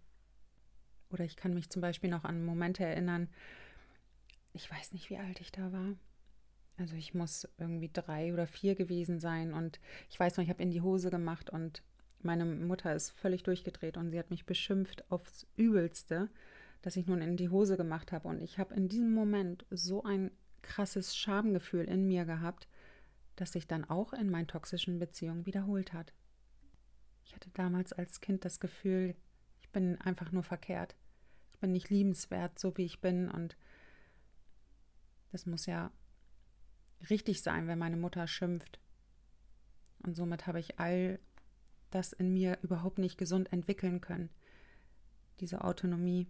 Oder 1.09 1.25
ich 1.25 1.35
kann 1.35 1.53
mich 1.53 1.69
zum 1.69 1.81
Beispiel 1.81 2.09
noch 2.09 2.23
an 2.23 2.45
Momente 2.45 2.85
erinnern, 2.85 3.29
ich 4.53 4.69
weiß 4.69 4.93
nicht, 4.93 5.09
wie 5.09 5.17
alt 5.17 5.41
ich 5.41 5.51
da 5.51 5.71
war. 5.71 5.95
Also 6.77 6.95
ich 6.95 7.13
muss 7.13 7.47
irgendwie 7.57 7.89
drei 7.91 8.33
oder 8.33 8.47
vier 8.47 8.75
gewesen 8.75 9.19
sein 9.19 9.53
und 9.53 9.79
ich 10.09 10.19
weiß 10.19 10.37
noch, 10.37 10.43
ich 10.43 10.49
habe 10.49 10.63
in 10.63 10.71
die 10.71 10.81
Hose 10.81 11.09
gemacht 11.09 11.49
und 11.49 11.83
meine 12.21 12.45
Mutter 12.45 12.95
ist 12.95 13.11
völlig 13.11 13.43
durchgedreht 13.43 13.97
und 13.97 14.11
sie 14.11 14.19
hat 14.19 14.29
mich 14.29 14.45
beschimpft 14.45 15.11
aufs 15.11 15.45
Übelste 15.55 16.29
dass 16.83 16.97
ich 16.97 17.07
nun 17.07 17.21
in 17.21 17.37
die 17.37 17.49
Hose 17.49 17.77
gemacht 17.77 18.11
habe. 18.11 18.27
Und 18.27 18.41
ich 18.41 18.59
habe 18.59 18.75
in 18.75 18.89
diesem 18.89 19.13
Moment 19.13 19.65
so 19.71 20.03
ein 20.03 20.29
krasses 20.63 21.15
Schamgefühl 21.15 21.85
in 21.85 22.07
mir 22.07 22.25
gehabt, 22.25 22.67
das 23.35 23.51
sich 23.51 23.67
dann 23.67 23.85
auch 23.85 24.13
in 24.13 24.29
meinen 24.29 24.47
toxischen 24.47 24.99
Beziehungen 24.99 25.45
wiederholt 25.45 25.93
hat. 25.93 26.13
Ich 27.25 27.35
hatte 27.35 27.49
damals 27.51 27.93
als 27.93 28.21
Kind 28.21 28.45
das 28.45 28.59
Gefühl, 28.59 29.15
ich 29.61 29.69
bin 29.69 29.99
einfach 30.01 30.31
nur 30.31 30.43
verkehrt. 30.43 30.95
Ich 31.51 31.59
bin 31.59 31.71
nicht 31.71 31.89
liebenswert, 31.89 32.59
so 32.59 32.75
wie 32.77 32.85
ich 32.85 33.01
bin. 33.01 33.29
Und 33.29 33.55
das 35.31 35.45
muss 35.45 35.65
ja 35.65 35.91
richtig 37.09 37.41
sein, 37.41 37.67
wenn 37.67 37.79
meine 37.79 37.97
Mutter 37.97 38.27
schimpft. 38.27 38.79
Und 40.03 40.15
somit 40.15 40.47
habe 40.47 40.59
ich 40.59 40.79
all 40.79 41.19
das 41.91 42.13
in 42.13 42.33
mir 42.33 42.57
überhaupt 42.61 42.97
nicht 42.97 43.17
gesund 43.17 43.53
entwickeln 43.53 44.01
können. 44.01 44.29
Diese 45.39 45.63
Autonomie 45.63 46.27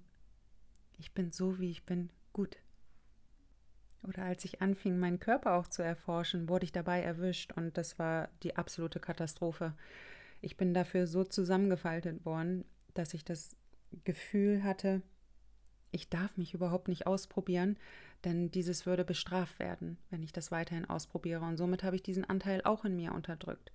ich 0.97 1.13
bin 1.13 1.31
so, 1.31 1.59
wie 1.59 1.69
ich 1.69 1.85
bin, 1.85 2.09
gut. 2.31 2.57
Oder 4.07 4.23
als 4.23 4.43
ich 4.45 4.61
anfing, 4.61 4.99
meinen 4.99 5.19
Körper 5.19 5.53
auch 5.53 5.67
zu 5.67 5.81
erforschen, 5.81 6.49
wurde 6.49 6.65
ich 6.65 6.71
dabei 6.71 7.01
erwischt 7.01 7.53
und 7.53 7.77
das 7.77 7.99
war 7.99 8.29
die 8.43 8.55
absolute 8.55 8.99
Katastrophe. 8.99 9.73
Ich 10.41 10.57
bin 10.57 10.73
dafür 10.73 11.07
so 11.07 11.23
zusammengefaltet 11.23 12.25
worden, 12.25 12.65
dass 12.93 13.13
ich 13.13 13.23
das 13.23 13.55
Gefühl 14.03 14.63
hatte, 14.63 15.01
ich 15.91 16.09
darf 16.09 16.37
mich 16.37 16.53
überhaupt 16.53 16.87
nicht 16.87 17.07
ausprobieren, 17.07 17.77
denn 18.25 18.51
dieses 18.51 18.85
würde 18.85 19.05
bestraft 19.05 19.59
werden, 19.59 19.97
wenn 20.09 20.23
ich 20.23 20.33
das 20.33 20.51
weiterhin 20.51 20.85
ausprobiere. 20.85 21.45
Und 21.45 21.57
somit 21.57 21.83
habe 21.83 21.95
ich 21.95 22.03
diesen 22.03 22.25
Anteil 22.25 22.61
auch 22.63 22.83
in 22.83 22.95
mir 22.95 23.13
unterdrückt. 23.13 23.71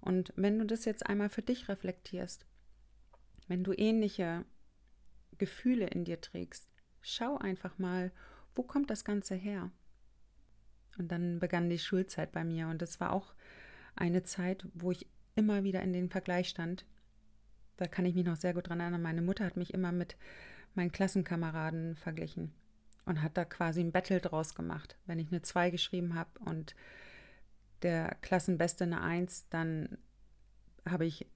Und 0.00 0.32
wenn 0.36 0.58
du 0.58 0.64
das 0.64 0.84
jetzt 0.84 1.06
einmal 1.06 1.28
für 1.28 1.42
dich 1.42 1.68
reflektierst, 1.68 2.46
wenn 3.48 3.64
du 3.64 3.72
ähnliche 3.72 4.44
Gefühle 5.38 5.86
in 5.86 6.04
dir 6.04 6.20
trägst. 6.20 6.68
Schau 7.00 7.38
einfach 7.38 7.78
mal, 7.78 8.12
wo 8.58 8.64
kommt 8.64 8.90
das 8.90 9.04
Ganze 9.04 9.36
her? 9.36 9.70
Und 10.98 11.12
dann 11.12 11.38
begann 11.38 11.70
die 11.70 11.78
Schulzeit 11.78 12.32
bei 12.32 12.42
mir 12.42 12.66
und 12.66 12.82
es 12.82 12.98
war 12.98 13.12
auch 13.12 13.32
eine 13.94 14.24
Zeit, 14.24 14.66
wo 14.74 14.90
ich 14.90 15.06
immer 15.36 15.62
wieder 15.62 15.80
in 15.80 15.92
den 15.92 16.10
Vergleich 16.10 16.48
stand. 16.48 16.84
Da 17.76 17.86
kann 17.86 18.04
ich 18.04 18.16
mich 18.16 18.26
noch 18.26 18.34
sehr 18.34 18.54
gut 18.54 18.68
dran 18.68 18.80
erinnern. 18.80 19.00
Meine 19.00 19.22
Mutter 19.22 19.44
hat 19.44 19.56
mich 19.56 19.72
immer 19.72 19.92
mit 19.92 20.16
meinen 20.74 20.90
Klassenkameraden 20.90 21.94
verglichen 21.94 22.52
und 23.06 23.22
hat 23.22 23.36
da 23.36 23.44
quasi 23.44 23.80
ein 23.80 23.92
Battle 23.92 24.20
draus 24.20 24.56
gemacht. 24.56 24.98
Wenn 25.06 25.20
ich 25.20 25.28
eine 25.28 25.40
2 25.40 25.70
geschrieben 25.70 26.16
habe 26.16 26.30
und 26.40 26.74
der 27.82 28.16
Klassenbeste 28.22 28.82
eine 28.82 29.02
1, 29.02 29.50
dann 29.50 29.98
habe 30.84 31.06
ich 31.06 31.28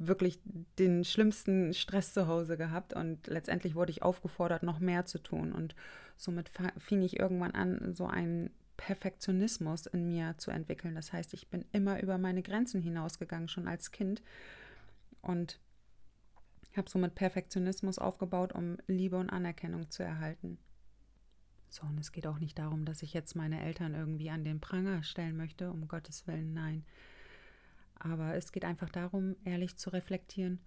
wirklich 0.00 0.40
den 0.78 1.04
schlimmsten 1.04 1.74
Stress 1.74 2.14
zu 2.14 2.26
Hause 2.26 2.56
gehabt 2.56 2.94
und 2.94 3.26
letztendlich 3.26 3.74
wurde 3.74 3.92
ich 3.92 4.02
aufgefordert, 4.02 4.62
noch 4.62 4.80
mehr 4.80 5.04
zu 5.04 5.18
tun. 5.18 5.52
Und 5.52 5.76
somit 6.16 6.50
fing 6.78 7.02
ich 7.02 7.20
irgendwann 7.20 7.52
an, 7.52 7.94
so 7.94 8.06
einen 8.06 8.50
Perfektionismus 8.78 9.84
in 9.86 10.08
mir 10.08 10.36
zu 10.38 10.50
entwickeln. 10.50 10.94
Das 10.94 11.12
heißt, 11.12 11.34
ich 11.34 11.48
bin 11.48 11.66
immer 11.72 12.02
über 12.02 12.16
meine 12.16 12.42
Grenzen 12.42 12.80
hinausgegangen, 12.80 13.48
schon 13.48 13.68
als 13.68 13.90
Kind. 13.90 14.22
Und 15.20 15.60
habe 16.76 16.88
somit 16.88 17.14
Perfektionismus 17.14 17.98
aufgebaut, 17.98 18.54
um 18.54 18.78
Liebe 18.86 19.18
und 19.18 19.28
Anerkennung 19.30 19.90
zu 19.90 20.02
erhalten. 20.02 20.58
So, 21.68 21.82
und 21.86 21.98
es 22.00 22.10
geht 22.10 22.26
auch 22.26 22.38
nicht 22.38 22.58
darum, 22.58 22.84
dass 22.84 23.02
ich 23.02 23.12
jetzt 23.12 23.36
meine 23.36 23.62
Eltern 23.62 23.94
irgendwie 23.94 24.30
an 24.30 24.44
den 24.44 24.60
Pranger 24.60 25.02
stellen 25.02 25.36
möchte, 25.36 25.70
um 25.70 25.86
Gottes 25.88 26.26
Willen, 26.26 26.54
nein. 26.54 26.84
Aber 28.00 28.34
es 28.34 28.50
geht 28.50 28.64
einfach 28.64 28.90
darum, 28.90 29.36
ehrlich 29.44 29.76
zu 29.76 29.90
reflektieren, 29.90 30.58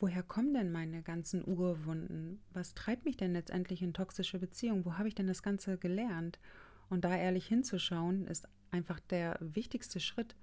woher 0.00 0.22
kommen 0.22 0.52
denn 0.52 0.72
meine 0.72 1.02
ganzen 1.02 1.46
Urwunden? 1.46 2.42
Was 2.52 2.74
treibt 2.74 3.04
mich 3.04 3.16
denn 3.16 3.32
letztendlich 3.32 3.82
in 3.82 3.94
toxische 3.94 4.38
Beziehungen? 4.38 4.84
Wo 4.84 4.94
habe 4.98 5.08
ich 5.08 5.14
denn 5.14 5.28
das 5.28 5.42
Ganze 5.42 5.78
gelernt? 5.78 6.40
Und 6.88 7.04
da 7.04 7.16
ehrlich 7.16 7.46
hinzuschauen, 7.46 8.26
ist 8.26 8.48
einfach 8.70 8.98
der 8.98 9.38
wichtigste 9.40 10.00
Schritt, 10.00 10.34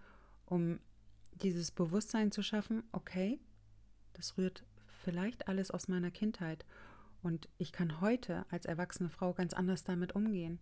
um 0.46 0.80
dieses 1.34 1.72
Bewusstsein 1.72 2.32
zu 2.32 2.44
schaffen, 2.44 2.84
okay, 2.92 3.40
das 4.14 4.38
rührt 4.38 4.64
vielleicht 5.04 5.48
alles 5.48 5.72
aus 5.72 5.88
meiner 5.88 6.12
Kindheit 6.12 6.66
und 7.24 7.50
ich 7.58 7.72
kann 7.72 8.02
heute 8.02 8.46
als 8.50 8.66
erwachsene 8.66 9.10
Frau 9.10 9.34
ganz 9.34 9.54
anders 9.54 9.84
damit 9.84 10.16
umgehen. 10.16 10.60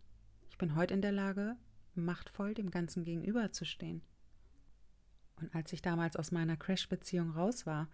Ich 0.49 0.57
bin 0.57 0.75
heute 0.75 0.93
in 0.93 1.01
der 1.01 1.11
Lage, 1.11 1.55
machtvoll 1.95 2.53
dem 2.53 2.71
Ganzen 2.71 3.03
gegenüberzustehen. 3.03 4.01
Und 5.39 5.53
als 5.55 5.73
ich 5.73 5.81
damals 5.81 6.15
aus 6.15 6.31
meiner 6.31 6.57
Crash-Beziehung 6.57 7.31
raus 7.31 7.65
war, 7.65 7.87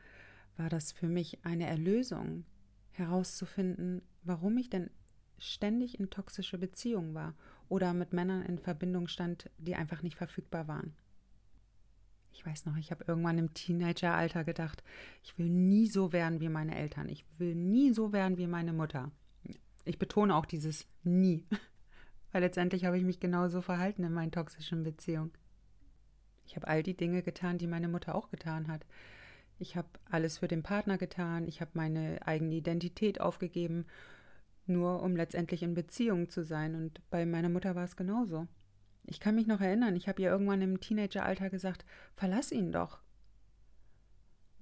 war 0.57 0.69
das 0.69 0.91
für 0.91 1.07
mich 1.07 1.45
eine 1.45 1.67
Erlösung, 1.67 2.45
herauszufinden, 2.97 4.01
warum 4.23 4.57
ich 4.57 4.69
denn 4.69 4.89
ständig 5.37 5.99
in 5.99 6.09
toxische 6.09 6.57
Beziehungen 6.57 7.13
war 7.13 7.35
oder 7.67 7.93
mit 7.93 8.13
Männern 8.13 8.43
in 8.43 8.57
Verbindung 8.57 9.07
stand, 9.07 9.49
die 9.57 9.75
einfach 9.75 10.01
nicht 10.01 10.15
verfügbar 10.15 10.67
waren. 10.67 10.93
Ich 12.31 12.45
weiß 12.45 12.65
noch, 12.65 12.77
ich 12.77 12.91
habe 12.91 13.05
irgendwann 13.07 13.37
im 13.37 13.53
Teenageralter 13.53 14.43
gedacht, 14.43 14.83
ich 15.23 15.37
will 15.37 15.49
nie 15.49 15.87
so 15.87 16.11
werden 16.11 16.41
wie 16.41 16.49
meine 16.49 16.75
Eltern, 16.75 17.09
ich 17.09 17.25
will 17.37 17.55
nie 17.55 17.93
so 17.93 18.11
werden 18.11 18.37
wie 18.37 18.47
meine 18.47 18.73
Mutter. 18.73 19.11
Ich 19.85 19.99
betone 19.99 20.35
auch 20.35 20.45
dieses 20.45 20.87
nie, 21.03 21.45
weil 22.31 22.41
letztendlich 22.41 22.85
habe 22.85 22.97
ich 22.97 23.03
mich 23.03 23.19
genauso 23.19 23.61
verhalten 23.61 24.03
in 24.03 24.13
meinen 24.13 24.31
toxischen 24.31 24.83
Beziehungen. 24.83 25.31
Ich 26.45 26.55
habe 26.55 26.67
all 26.67 26.83
die 26.83 26.95
Dinge 26.95 27.21
getan, 27.21 27.57
die 27.57 27.67
meine 27.67 27.87
Mutter 27.87 28.15
auch 28.15 28.29
getan 28.29 28.67
hat. 28.67 28.85
Ich 29.57 29.75
habe 29.75 29.87
alles 30.09 30.39
für 30.39 30.47
den 30.47 30.63
Partner 30.63 30.97
getan, 30.97 31.47
ich 31.47 31.61
habe 31.61 31.71
meine 31.73 32.19
eigene 32.25 32.55
Identität 32.55 33.21
aufgegeben, 33.21 33.85
nur 34.67 35.01
um 35.01 35.15
letztendlich 35.15 35.63
in 35.63 35.73
Beziehung 35.73 36.29
zu 36.29 36.43
sein. 36.43 36.75
Und 36.75 37.01
bei 37.09 37.25
meiner 37.25 37.49
Mutter 37.49 37.75
war 37.75 37.85
es 37.85 37.95
genauso. 37.95 38.47
Ich 39.05 39.19
kann 39.19 39.35
mich 39.35 39.47
noch 39.47 39.61
erinnern, 39.61 39.95
ich 39.95 40.07
habe 40.07 40.21
ihr 40.21 40.29
irgendwann 40.29 40.61
im 40.61 40.79
Teenageralter 40.79 41.49
gesagt, 41.49 41.85
verlass 42.15 42.51
ihn 42.51 42.71
doch. 42.71 42.99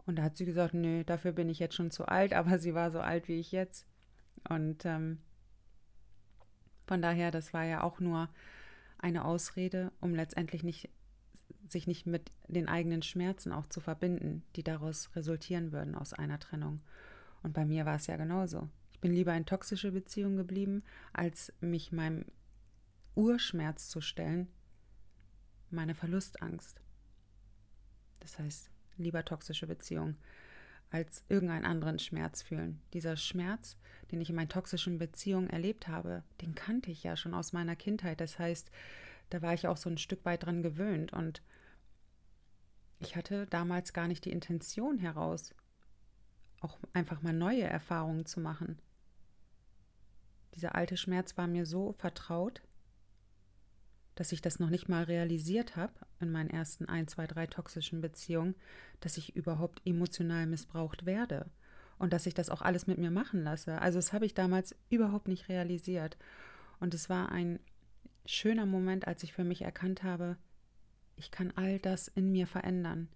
Und 0.06 0.18
da 0.18 0.24
hat 0.24 0.38
sie 0.38 0.46
gesagt, 0.46 0.74
nö, 0.74 1.04
dafür 1.06 1.32
bin 1.32 1.50
ich 1.50 1.60
jetzt 1.60 1.75
schon 1.75 1.92
zu 1.92 2.06
alt, 2.06 2.34
aber 2.36 2.60
sie 2.60 2.74
war 2.74 2.92
so 2.92 3.00
alt 3.00 3.28
wie 3.28 3.40
ich 3.40 3.52
jetzt. 3.52 3.88
Und 4.48 4.86
ähm, 4.86 5.20
von 6.86 7.02
daher, 7.02 7.32
das 7.32 7.54
war 7.54 7.63
ja 7.63 7.82
auch 7.82 8.00
nur 8.00 8.30
eine 8.98 9.25
Ausrede, 9.25 9.92
um 10.02 10.13
letztendlich 10.13 10.63
nicht 10.63 10.90
sich 11.67 11.88
nicht 11.88 12.05
mit 12.05 12.32
den 12.48 12.67
eigenen 12.67 13.01
Schmerzen 13.01 13.51
auch 13.51 13.67
zu 13.67 13.79
verbinden, 13.79 14.43
die 14.55 14.63
daraus 14.63 15.10
resultieren 15.15 15.72
würden 15.72 15.96
aus 15.96 16.13
einer 16.13 16.39
Trennung. 16.39 16.82
Und 17.41 17.53
bei 17.53 17.65
mir 17.65 17.86
war 17.86 17.96
es 17.96 18.08
ja 18.08 18.17
genauso. 18.17 18.70
Ich 18.91 19.00
bin 19.00 19.13
lieber 19.13 19.36
in 19.36 19.46
toxische 19.46 19.91
Beziehungen 19.91 20.38
geblieben, 20.38 20.84
als 21.12 21.53
mich 21.60 21.91
meinem 21.91 22.25
Urschmerz 23.15 23.89
zu 23.89 24.01
stellen, 24.01 24.48
meine 25.70 25.96
Verlustangst. 25.96 26.82
Das 28.20 28.39
heißt, 28.39 28.70
lieber 28.98 29.25
toxische 29.25 29.67
Beziehungen 29.67 30.17
als 30.89 31.25
irgendeinen 31.27 31.65
anderen 31.65 31.98
Schmerz 31.98 32.43
fühlen. 32.43 32.79
Dieser 32.93 33.17
Schmerz, 33.17 33.77
den 34.12 34.22
ich 34.22 34.29
in 34.29 34.36
meinen 34.36 34.50
toxischen 34.50 35.00
Beziehungen 35.00 35.50
erlebt 35.50 35.88
habe, 35.88 36.24
den 36.41 36.53
kannte 36.53 36.91
ich 36.91 37.03
ja 37.03 37.17
schon 37.17 37.34
aus 37.34 37.51
meiner 37.51 37.75
Kindheit. 37.75 38.22
Das 38.22 38.38
heißt, 38.38 38.70
da 39.32 39.41
war 39.41 39.55
ich 39.55 39.67
auch 39.67 39.77
so 39.77 39.89
ein 39.89 39.98
Stück 39.98 40.24
weit 40.24 40.43
dran 40.46 40.62
gewöhnt 40.62 41.12
und 41.12 41.41
ich 43.03 43.15
hatte 43.15 43.45
damals 43.48 43.93
gar 43.93 44.07
nicht 44.07 44.25
die 44.25 44.31
Intention 44.31 44.98
heraus, 44.98 45.53
auch 46.62 46.77
einfach 46.93 47.22
mal 47.22 47.33
neue 47.33 47.63
Erfahrungen 47.63 48.25
zu 48.25 48.39
machen. 48.39 48.79
Dieser 50.55 50.75
alte 50.75 50.98
Schmerz 50.98 51.38
war 51.38 51.48
mir 51.48 51.65
so 51.65 51.93
vertraut, 51.93 52.62
dass 54.15 54.31
ich 54.31 54.41
das 54.41 54.60
noch 54.60 54.69
nicht 54.69 54.89
mal 54.89 55.03
realisiert 55.03 55.75
habe 55.75 55.93
in 56.19 56.31
meinen 56.31 56.50
ersten 56.50 56.86
ein, 56.86 57.07
zwei, 57.07 57.25
drei 57.25 57.48
toxischen 57.48 58.01
Beziehungen, 58.01 58.55
dass 59.00 59.17
ich 59.17 59.36
überhaupt 59.36 59.81
emotional 59.86 60.45
missbraucht 60.45 61.05
werde 61.05 61.50
und 61.98 62.13
dass 62.13 62.25
ich 62.25 62.33
das 62.33 62.50
auch 62.50 62.62
alles 62.62 62.86
mit 62.88 63.00
mir 63.00 63.12
machen 63.12 63.43
lasse. 63.43 63.81
Also 63.81 63.98
das 63.98 64.13
habe 64.13 64.25
ich 64.25 64.33
damals 64.33 64.75
überhaupt 64.89 65.27
nicht 65.27 65.50
realisiert. 65.50 66.17
Und 66.79 66.93
es 66.93 67.10
war 67.10 67.31
ein 67.31 67.60
schöner 68.25 68.65
Moment, 68.65 69.07
als 69.07 69.24
ich 69.24 69.33
für 69.33 69.43
mich 69.43 69.63
erkannt 69.63 70.03
habe, 70.03 70.38
ich 71.15 71.32
kann 71.32 71.51
all 71.55 71.79
das 71.79 72.08
in 72.08 72.32
mir 72.32 72.48
verändern. 72.48 73.10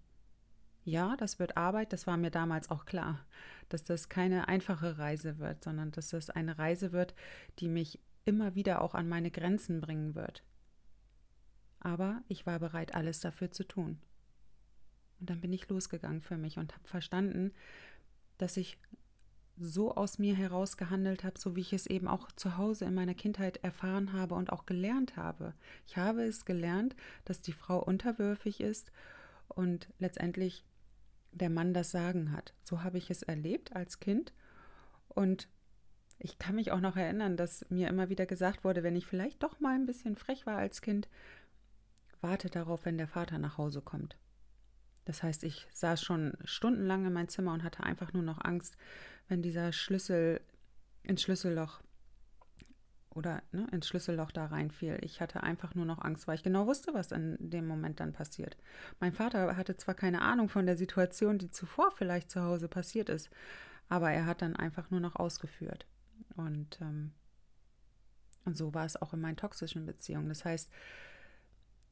Ja, 0.84 1.16
das 1.16 1.38
wird 1.38 1.56
Arbeit, 1.56 1.92
das 1.92 2.06
war 2.06 2.16
mir 2.16 2.30
damals 2.30 2.70
auch 2.70 2.86
klar, 2.86 3.26
dass 3.68 3.84
das 3.84 4.08
keine 4.08 4.48
einfache 4.48 4.98
Reise 4.98 5.38
wird, 5.38 5.62
sondern 5.62 5.90
dass 5.90 6.08
das 6.10 6.30
eine 6.30 6.58
Reise 6.58 6.92
wird, 6.92 7.14
die 7.58 7.68
mich 7.68 8.00
immer 8.24 8.54
wieder 8.54 8.80
auch 8.82 8.94
an 8.94 9.08
meine 9.08 9.30
Grenzen 9.30 9.80
bringen 9.80 10.14
wird. 10.14 10.42
Aber 11.80 12.22
ich 12.28 12.46
war 12.46 12.58
bereit, 12.58 12.94
alles 12.94 13.20
dafür 13.20 13.50
zu 13.50 13.64
tun. 13.64 13.98
Und 15.20 15.30
dann 15.30 15.40
bin 15.40 15.52
ich 15.52 15.68
losgegangen 15.68 16.22
für 16.22 16.36
mich 16.36 16.58
und 16.58 16.74
habe 16.74 16.88
verstanden, 16.88 17.52
dass 18.38 18.56
ich 18.56 18.78
so 19.60 19.94
aus 19.94 20.18
mir 20.18 20.34
heraus 20.34 20.76
gehandelt 20.76 21.24
habe, 21.24 21.38
so 21.38 21.56
wie 21.56 21.60
ich 21.60 21.72
es 21.72 21.86
eben 21.86 22.08
auch 22.08 22.30
zu 22.32 22.56
Hause 22.56 22.84
in 22.84 22.94
meiner 22.94 23.14
Kindheit 23.14 23.58
erfahren 23.58 24.12
habe 24.12 24.34
und 24.34 24.52
auch 24.52 24.66
gelernt 24.66 25.16
habe. 25.16 25.54
Ich 25.86 25.96
habe 25.96 26.22
es 26.22 26.44
gelernt, 26.44 26.96
dass 27.24 27.40
die 27.40 27.52
Frau 27.52 27.82
unterwürfig 27.82 28.60
ist 28.60 28.92
und 29.48 29.88
letztendlich 29.98 30.64
der 31.32 31.50
Mann 31.50 31.74
das 31.74 31.90
Sagen 31.90 32.32
hat. 32.32 32.54
So 32.62 32.82
habe 32.82 32.98
ich 32.98 33.10
es 33.10 33.22
erlebt 33.22 33.74
als 33.74 34.00
Kind 34.00 34.32
und 35.08 35.48
ich 36.18 36.38
kann 36.38 36.56
mich 36.56 36.72
auch 36.72 36.80
noch 36.80 36.96
erinnern, 36.96 37.36
dass 37.36 37.64
mir 37.70 37.88
immer 37.88 38.08
wieder 38.08 38.26
gesagt 38.26 38.64
wurde, 38.64 38.82
wenn 38.82 38.96
ich 38.96 39.06
vielleicht 39.06 39.42
doch 39.42 39.60
mal 39.60 39.74
ein 39.74 39.86
bisschen 39.86 40.16
frech 40.16 40.46
war 40.46 40.56
als 40.56 40.82
Kind, 40.82 41.08
warte 42.20 42.50
darauf, 42.50 42.84
wenn 42.84 42.98
der 42.98 43.08
Vater 43.08 43.38
nach 43.38 43.58
Hause 43.58 43.80
kommt. 43.80 44.16
Das 45.08 45.22
heißt, 45.22 45.44
ich 45.44 45.66
saß 45.72 46.02
schon 46.02 46.34
stundenlang 46.44 47.06
in 47.06 47.14
mein 47.14 47.30
Zimmer 47.30 47.54
und 47.54 47.64
hatte 47.64 47.82
einfach 47.82 48.12
nur 48.12 48.22
noch 48.22 48.44
Angst, 48.44 48.76
wenn 49.26 49.40
dieser 49.40 49.72
Schlüssel 49.72 50.38
ins 51.02 51.22
Schlüsselloch 51.22 51.80
oder 53.14 53.42
ne, 53.50 53.66
ins 53.72 53.88
Schlüsselloch 53.88 54.30
da 54.32 54.44
reinfiel. 54.44 54.98
Ich 55.00 55.22
hatte 55.22 55.42
einfach 55.42 55.74
nur 55.74 55.86
noch 55.86 56.02
Angst, 56.02 56.28
weil 56.28 56.34
ich 56.34 56.42
genau 56.42 56.66
wusste, 56.66 56.92
was 56.92 57.10
in 57.10 57.38
dem 57.40 57.66
Moment 57.66 58.00
dann 58.00 58.12
passiert. 58.12 58.58
Mein 59.00 59.12
Vater 59.12 59.56
hatte 59.56 59.78
zwar 59.78 59.94
keine 59.94 60.20
Ahnung 60.20 60.50
von 60.50 60.66
der 60.66 60.76
Situation, 60.76 61.38
die 61.38 61.50
zuvor 61.50 61.90
vielleicht 61.90 62.30
zu 62.30 62.42
Hause 62.42 62.68
passiert 62.68 63.08
ist, 63.08 63.30
aber 63.88 64.10
er 64.10 64.26
hat 64.26 64.42
dann 64.42 64.56
einfach 64.56 64.90
nur 64.90 65.00
noch 65.00 65.16
ausgeführt. 65.16 65.86
Und, 66.36 66.82
ähm, 66.82 67.12
und 68.44 68.58
so 68.58 68.74
war 68.74 68.84
es 68.84 69.00
auch 69.00 69.14
in 69.14 69.22
meinen 69.22 69.38
toxischen 69.38 69.86
Beziehungen. 69.86 70.28
Das 70.28 70.44
heißt, 70.44 70.70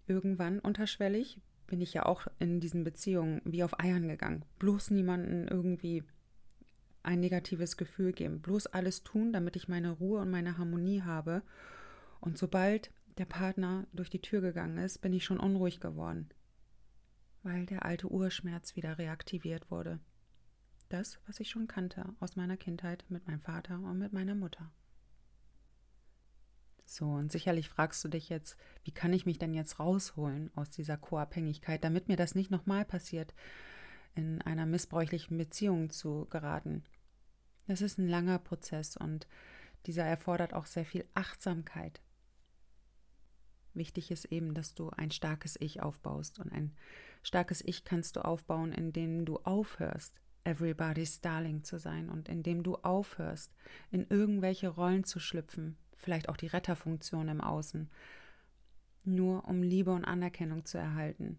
irgendwann 0.07 0.59
unterschwellig 0.59 1.41
bin 1.67 1.81
ich 1.81 1.93
ja 1.95 2.07
auch 2.07 2.27
in 2.39 2.61
diesen 2.61 2.85
Beziehungen 2.85 3.41
wie 3.45 3.65
auf 3.65 3.79
Eiern 3.81 4.09
gegangen. 4.09 4.45
Bloß 4.59 4.91
niemanden 4.91 5.49
irgendwie 5.49 6.05
ein 7.03 7.21
negatives 7.21 7.77
Gefühl 7.77 8.13
geben. 8.13 8.41
Bloß 8.41 8.67
alles 8.67 9.03
tun, 9.05 9.33
damit 9.33 9.57
ich 9.57 9.69
meine 9.69 9.91
Ruhe 9.91 10.21
und 10.21 10.31
meine 10.31 10.59
Harmonie 10.59 11.03
habe. 11.03 11.43
Und 12.21 12.37
sobald 12.37 12.91
der 13.19 13.25
Partner 13.25 13.87
durch 13.93 14.11
die 14.11 14.21
Tür 14.21 14.41
gegangen 14.41 14.79
ist, 14.79 14.99
bin 14.99 15.13
ich 15.13 15.25
schon 15.25 15.39
unruhig 15.39 15.81
geworden, 15.81 16.29
weil 17.43 17.65
der 17.67 17.85
alte 17.85 18.11
Urschmerz 18.11 18.77
wieder 18.77 18.99
reaktiviert 18.99 19.71
wurde. 19.71 20.01
Das, 20.89 21.19
was 21.27 21.41
ich 21.41 21.49
schon 21.49 21.67
kannte 21.67 22.15
aus 22.21 22.37
meiner 22.37 22.57
Kindheit 22.57 23.05
mit 23.09 23.27
meinem 23.27 23.41
Vater 23.41 23.77
und 23.77 23.99
mit 23.99 24.13
meiner 24.13 24.35
Mutter. 24.35 24.71
So, 26.89 27.07
und 27.07 27.33
sicherlich 27.33 27.69
fragst 27.69 28.03
du 28.05 28.09
dich 28.09 28.29
jetzt, 28.29 28.57
wie 28.85 28.93
kann 28.93 29.13
ich 29.13 29.27
mich 29.27 29.39
denn 29.39 29.53
jetzt 29.53 29.81
rausholen 29.81 30.51
aus 30.55 30.71
dieser 30.71 30.97
Co-Abhängigkeit, 30.97 31.83
damit 31.83 32.07
mir 32.07 32.17
das 32.17 32.37
nicht 32.37 32.53
nochmal 32.53 32.85
passiert, 32.85 33.35
in 34.15 34.41
einer 34.43 34.67
missbräuchlichen 34.67 35.37
Beziehung 35.37 35.91
zu 35.91 36.27
geraten. 36.31 36.85
Das 37.67 37.81
ist 37.81 37.99
ein 37.99 38.09
langer 38.09 38.39
Prozess 38.39 38.97
und 38.97 39.27
dieser 39.87 40.05
erfordert 40.05 40.55
auch 40.55 40.67
sehr 40.67 40.85
viel 40.85 41.05
Achtsamkeit. 41.15 42.01
Wichtig 43.75 44.13
ist 44.13 44.27
eben, 44.27 44.55
dass 44.55 44.75
du 44.75 44.91
ein 44.91 45.11
starkes 45.11 45.57
Ich 45.61 45.83
aufbaust 45.83 46.39
und 46.39 46.53
ein 46.53 46.73
starkes 47.23 47.63
Ich 47.63 47.85
kannst 47.85 48.15
du 48.15 48.25
aufbauen, 48.25 48.73
indem 48.73 49.25
du 49.25 49.39
aufhörst, 49.39 50.15
everybody's 50.45 51.21
darling 51.21 51.65
zu 51.65 51.79
sein 51.79 52.09
und 52.09 52.29
indem 52.29 52.63
du 52.63 52.77
aufhörst, 52.77 53.53
in 53.91 54.07
irgendwelche 54.09 54.69
Rollen 54.69 55.05
zu 55.05 55.19
schlüpfen, 55.19 55.77
vielleicht 55.97 56.29
auch 56.29 56.37
die 56.37 56.47
Retterfunktion 56.47 57.29
im 57.29 57.41
Außen, 57.41 57.91
nur 59.05 59.47
um 59.47 59.63
Liebe 59.63 59.93
und 59.93 60.05
Anerkennung 60.05 60.65
zu 60.65 60.79
erhalten. 60.79 61.39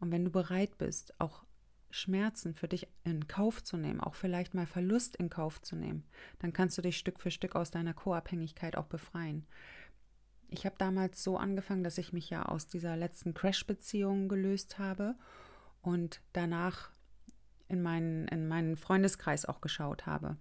Und 0.00 0.10
wenn 0.10 0.24
du 0.24 0.30
bereit 0.30 0.78
bist, 0.78 1.18
auch 1.20 1.44
Schmerzen 1.90 2.54
für 2.54 2.68
dich 2.68 2.88
in 3.04 3.28
Kauf 3.28 3.62
zu 3.62 3.76
nehmen, 3.76 4.00
auch 4.00 4.14
vielleicht 4.14 4.54
mal 4.54 4.66
Verlust 4.66 5.16
in 5.16 5.30
Kauf 5.30 5.60
zu 5.60 5.76
nehmen, 5.76 6.04
dann 6.38 6.52
kannst 6.52 6.76
du 6.78 6.82
dich 6.82 6.96
Stück 6.96 7.20
für 7.20 7.30
Stück 7.30 7.54
aus 7.54 7.70
deiner 7.70 7.94
Co-Abhängigkeit 7.94 8.76
auch 8.76 8.86
befreien. 8.86 9.46
Ich 10.48 10.66
habe 10.66 10.74
damals 10.78 11.22
so 11.22 11.36
angefangen, 11.38 11.84
dass 11.84 11.98
ich 11.98 12.12
mich 12.12 12.30
ja 12.30 12.44
aus 12.44 12.66
dieser 12.66 12.96
letzten 12.96 13.34
Crash-Beziehung 13.34 14.28
gelöst 14.28 14.78
habe 14.78 15.14
und 15.82 16.20
danach 16.32 16.90
in 17.68 17.82
meinen, 17.82 18.28
in 18.28 18.48
meinen 18.48 18.76
Freundeskreis 18.76 19.44
auch 19.44 19.60
geschaut 19.60 20.06
habe. 20.06 20.36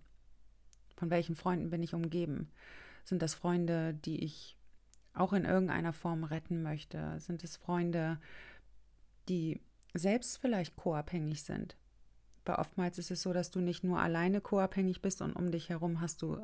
Von 0.98 1.10
welchen 1.10 1.36
Freunden 1.36 1.70
bin 1.70 1.82
ich 1.82 1.94
umgeben? 1.94 2.52
Sind 3.04 3.22
das 3.22 3.34
Freunde, 3.34 3.94
die 3.94 4.24
ich 4.24 4.58
auch 5.14 5.34
in 5.34 5.46
irgendeiner 5.46 5.94
Form 5.94 6.24
retten 6.24 6.62
möchte? 6.62 7.20
Sind 7.20 7.44
es 7.44 7.58
Freunde, 7.58 8.20
die 9.28 9.62
selbst 9.94 10.38
vielleicht 10.38 10.76
co-abhängig 10.76 11.44
sind? 11.44 11.76
Weil 12.46 12.56
oftmals 12.56 12.98
ist 12.98 13.12
es 13.12 13.22
so, 13.22 13.34
dass 13.34 13.52
du 13.52 13.60
nicht 13.60 13.84
nur 13.84 14.00
alleine 14.00 14.42
co-abhängig 14.42 15.02
bist 15.02 15.22
und 15.22 15.34
um 15.34 15.52
dich 15.52 15.70
herum 15.70 16.02
hast 16.02 16.22
du 16.22 16.44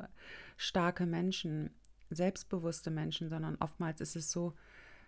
starke 0.56 1.06
Menschen, 1.06 1.70
selbstbewusste 2.10 2.90
Menschen, 2.90 3.28
sondern 3.28 3.56
oftmals 3.56 4.00
ist 4.00 4.16
es 4.16 4.30
so, 4.30 4.54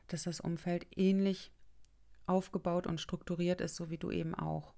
dass 0.08 0.24
das 0.24 0.40
Umfeld 0.40 0.86
ähnlich 0.96 1.52
aufgebaut 2.26 2.86
und 2.86 3.00
strukturiert 3.00 3.60
ist, 3.60 3.76
so 3.76 3.90
wie 3.90 3.98
du 3.98 4.10
eben 4.10 4.34
auch. 4.34 4.74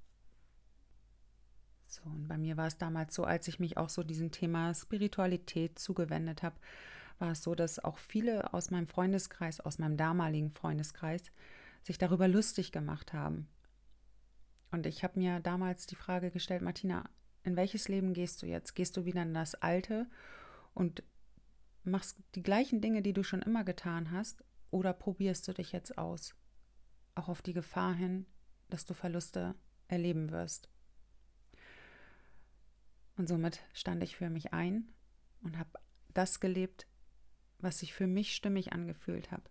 So, 1.93 2.01
und 2.05 2.27
bei 2.27 2.39
mir 2.39 2.57
war 2.57 2.67
es 2.67 2.79
damals 2.79 3.15
so, 3.15 3.25
als 3.25 3.47
ich 3.49 3.61
mich 3.61 3.77
auch 3.77 3.91
so 3.91 4.03
diesem 4.03 4.31
Thema 4.31 4.73
Spiritualität 4.73 5.79
zugewendet 5.79 6.43
habe, 6.43 6.57
war 7.19 7.33
es 7.33 7.43
so, 7.43 7.55
dass 7.55 7.79
auch 7.79 7.99
viele 7.99 8.55
aus 8.55 8.71
meinem 8.71 8.87
Freundeskreis, 8.87 9.61
aus 9.61 9.79
meinem 9.79 9.99
damaligen 9.99 10.51
Freundeskreis, 10.51 11.31
sich 11.83 11.99
darüber 11.99 12.29
lustig 12.29 12.73
gemacht 12.73 13.13
haben. 13.13 13.47
Und 14.71 14.87
ich 14.87 15.05
habe 15.05 15.19
mir 15.19 15.41
damals 15.41 15.87
die 15.87 15.95
Frage 15.95 16.31
gestellt, 16.31 16.63
Martina, 16.63 17.05
in 17.43 17.57
welches 17.57 17.89
Leben 17.89 18.15
gehst 18.15 18.41
du 18.41 18.47
jetzt? 18.47 18.75
Gehst 18.75 18.97
du 18.97 19.05
wieder 19.05 19.21
in 19.21 19.35
das 19.35 19.55
alte 19.57 20.07
und 20.73 21.03
machst 21.85 22.17
die 22.37 22.43
gleichen 22.43 22.81
Dinge, 22.81 23.03
die 23.03 23.13
du 23.13 23.23
schon 23.23 23.43
immer 23.43 23.65
getan 23.65 24.13
hast, 24.13 24.43
oder 24.71 24.95
probierst 24.95 25.47
du 25.47 25.53
dich 25.53 25.73
jetzt 25.73 25.99
aus? 25.99 26.35
Auch 27.15 27.29
auf 27.29 27.43
die 27.43 27.53
Gefahr 27.53 27.93
hin, 27.93 28.25
dass 28.71 28.87
du 28.87 28.95
Verluste 28.95 29.55
erleben 29.89 30.31
wirst. 30.31 30.72
Und 33.17 33.29
somit 33.29 33.61
stand 33.73 34.03
ich 34.03 34.17
für 34.17 34.31
mich 34.31 34.53
ein 34.53 34.89
und 35.43 35.59
habe 35.59 35.79
das 36.15 36.41
gelebt, 36.41 36.87
was 37.59 37.79
sich 37.79 37.93
für 37.95 38.07
mich 38.07 38.35
stimmig 38.35 38.73
angefühlt 38.73 39.31
hat. 39.31 39.51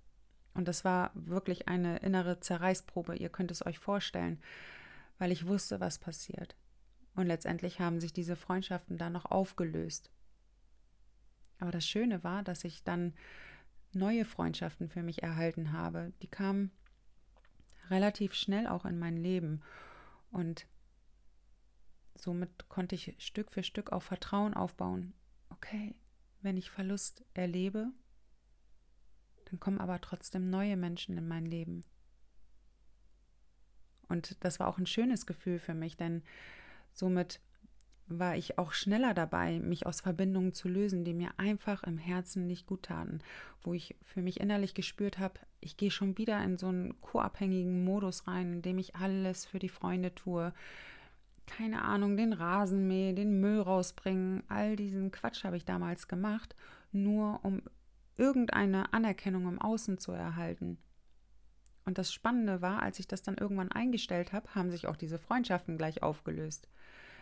Und 0.54 0.68
das 0.68 0.84
war 0.84 1.12
wirklich 1.14 1.68
eine 1.68 1.98
innere 2.00 2.40
Zerreißprobe, 2.40 3.16
ihr 3.16 3.30
könnt 3.30 3.52
es 3.52 3.66
euch 3.66 3.80
vorstellen, 3.80 4.42
weil 5.18 5.32
ich 5.32 5.48
wusste, 5.48 5.80
was 5.80 6.00
passiert. 6.00 6.56
Und 7.16 7.28
letztendlich 7.28 7.80
haben 7.80 8.00
sich 8.00 8.14
diese 8.14 8.36
Freundschaften 8.36 8.98
dann 8.98 9.14
noch 9.14 9.26
aufgelöst. 9.26 10.10
Aber 11.60 11.72
das 11.72 11.86
Schöne 11.88 12.24
war, 12.24 12.44
dass 12.44 12.64
ich 12.64 12.84
dann 12.84 13.14
neue 13.94 14.26
Freundschaften 14.26 14.90
für 14.90 15.04
mich 15.04 15.22
erhalten 15.22 15.74
habe. 15.74 16.12
Die 16.22 16.28
kamen 16.28 16.72
relativ 17.90 18.34
schnell 18.34 18.68
auch 18.68 18.86
in 18.86 18.98
mein 18.98 19.18
Leben. 19.18 19.62
Und 20.32 20.66
Somit 22.22 22.70
konnte 22.70 22.94
ich 22.94 23.16
Stück 23.18 23.52
für 23.52 23.64
Stück 23.64 23.92
auch 23.92 24.04
Vertrauen 24.04 24.54
aufbauen. 24.54 25.14
Okay, 25.50 25.96
wenn 26.44 26.56
ich 26.56 26.70
Verlust 26.70 27.26
erlebe, 27.34 27.88
dann 29.46 29.60
kommen 29.60 29.80
aber 29.80 30.00
trotzdem 30.02 30.52
neue 30.52 30.78
Menschen 30.78 31.18
in 31.18 31.28
mein 31.28 31.48
Leben. 31.48 31.84
Und 34.08 34.38
das 34.44 34.60
war 34.60 34.68
auch 34.68 34.78
ein 34.78 34.86
schönes 34.86 35.26
Gefühl 35.26 35.58
für 35.58 35.74
mich, 35.74 35.98
denn 35.98 36.22
somit 36.94 37.42
war 38.06 38.36
ich 38.36 38.60
auch 38.60 38.74
schneller 38.74 39.16
dabei, 39.16 39.60
mich 39.60 39.88
aus 39.88 40.02
Verbindungen 40.02 40.54
zu 40.54 40.68
lösen, 40.68 41.04
die 41.04 41.16
mir 41.16 41.32
einfach 41.40 41.82
im 41.82 41.98
Herzen 41.98 42.46
nicht 42.46 42.68
gut 42.68 42.84
taten, 42.84 43.22
wo 43.64 43.74
ich 43.74 43.96
für 44.04 44.22
mich 44.22 44.40
innerlich 44.40 44.76
gespürt 44.76 45.18
habe, 45.18 45.40
ich 45.60 45.76
gehe 45.76 45.90
schon 45.90 46.20
wieder 46.20 46.44
in 46.44 46.58
so 46.58 46.68
einen 46.68 47.02
co-abhängigen 47.02 47.84
Modus 47.84 48.28
rein, 48.28 48.54
in 48.54 48.62
dem 48.62 48.78
ich 48.78 48.96
alles 48.96 49.46
für 49.46 49.58
die 49.58 49.70
Freunde 49.70 50.14
tue. 50.14 50.54
Keine 51.52 51.82
Ahnung, 51.82 52.16
den 52.16 52.32
Rasen 52.32 52.88
mähe, 52.88 53.14
den 53.14 53.42
Müll 53.42 53.60
rausbringen, 53.60 54.42
all 54.48 54.78
diesen 54.78 55.12
Quatsch 55.12 55.44
habe 55.44 55.58
ich 55.58 55.66
damals 55.66 56.08
gemacht, 56.08 56.56
nur 56.94 57.44
um 57.44 57.62
irgendeine 58.16 58.94
Anerkennung 58.94 59.48
im 59.50 59.60
Außen 59.60 59.98
zu 59.98 60.14
erhalten. 60.14 60.78
Und 61.84 61.98
das 61.98 62.14
Spannende 62.14 62.62
war, 62.62 62.82
als 62.82 63.00
ich 63.00 63.08
das 63.08 63.22
dann 63.22 63.36
irgendwann 63.36 63.70
eingestellt 63.72 64.32
habe, 64.32 64.56
haben 64.56 64.72
sich 64.72 64.88
auch 64.88 64.96
diese 64.96 65.20
Freundschaften 65.20 65.78
gleich 65.78 66.04
aufgelöst. 66.04 66.70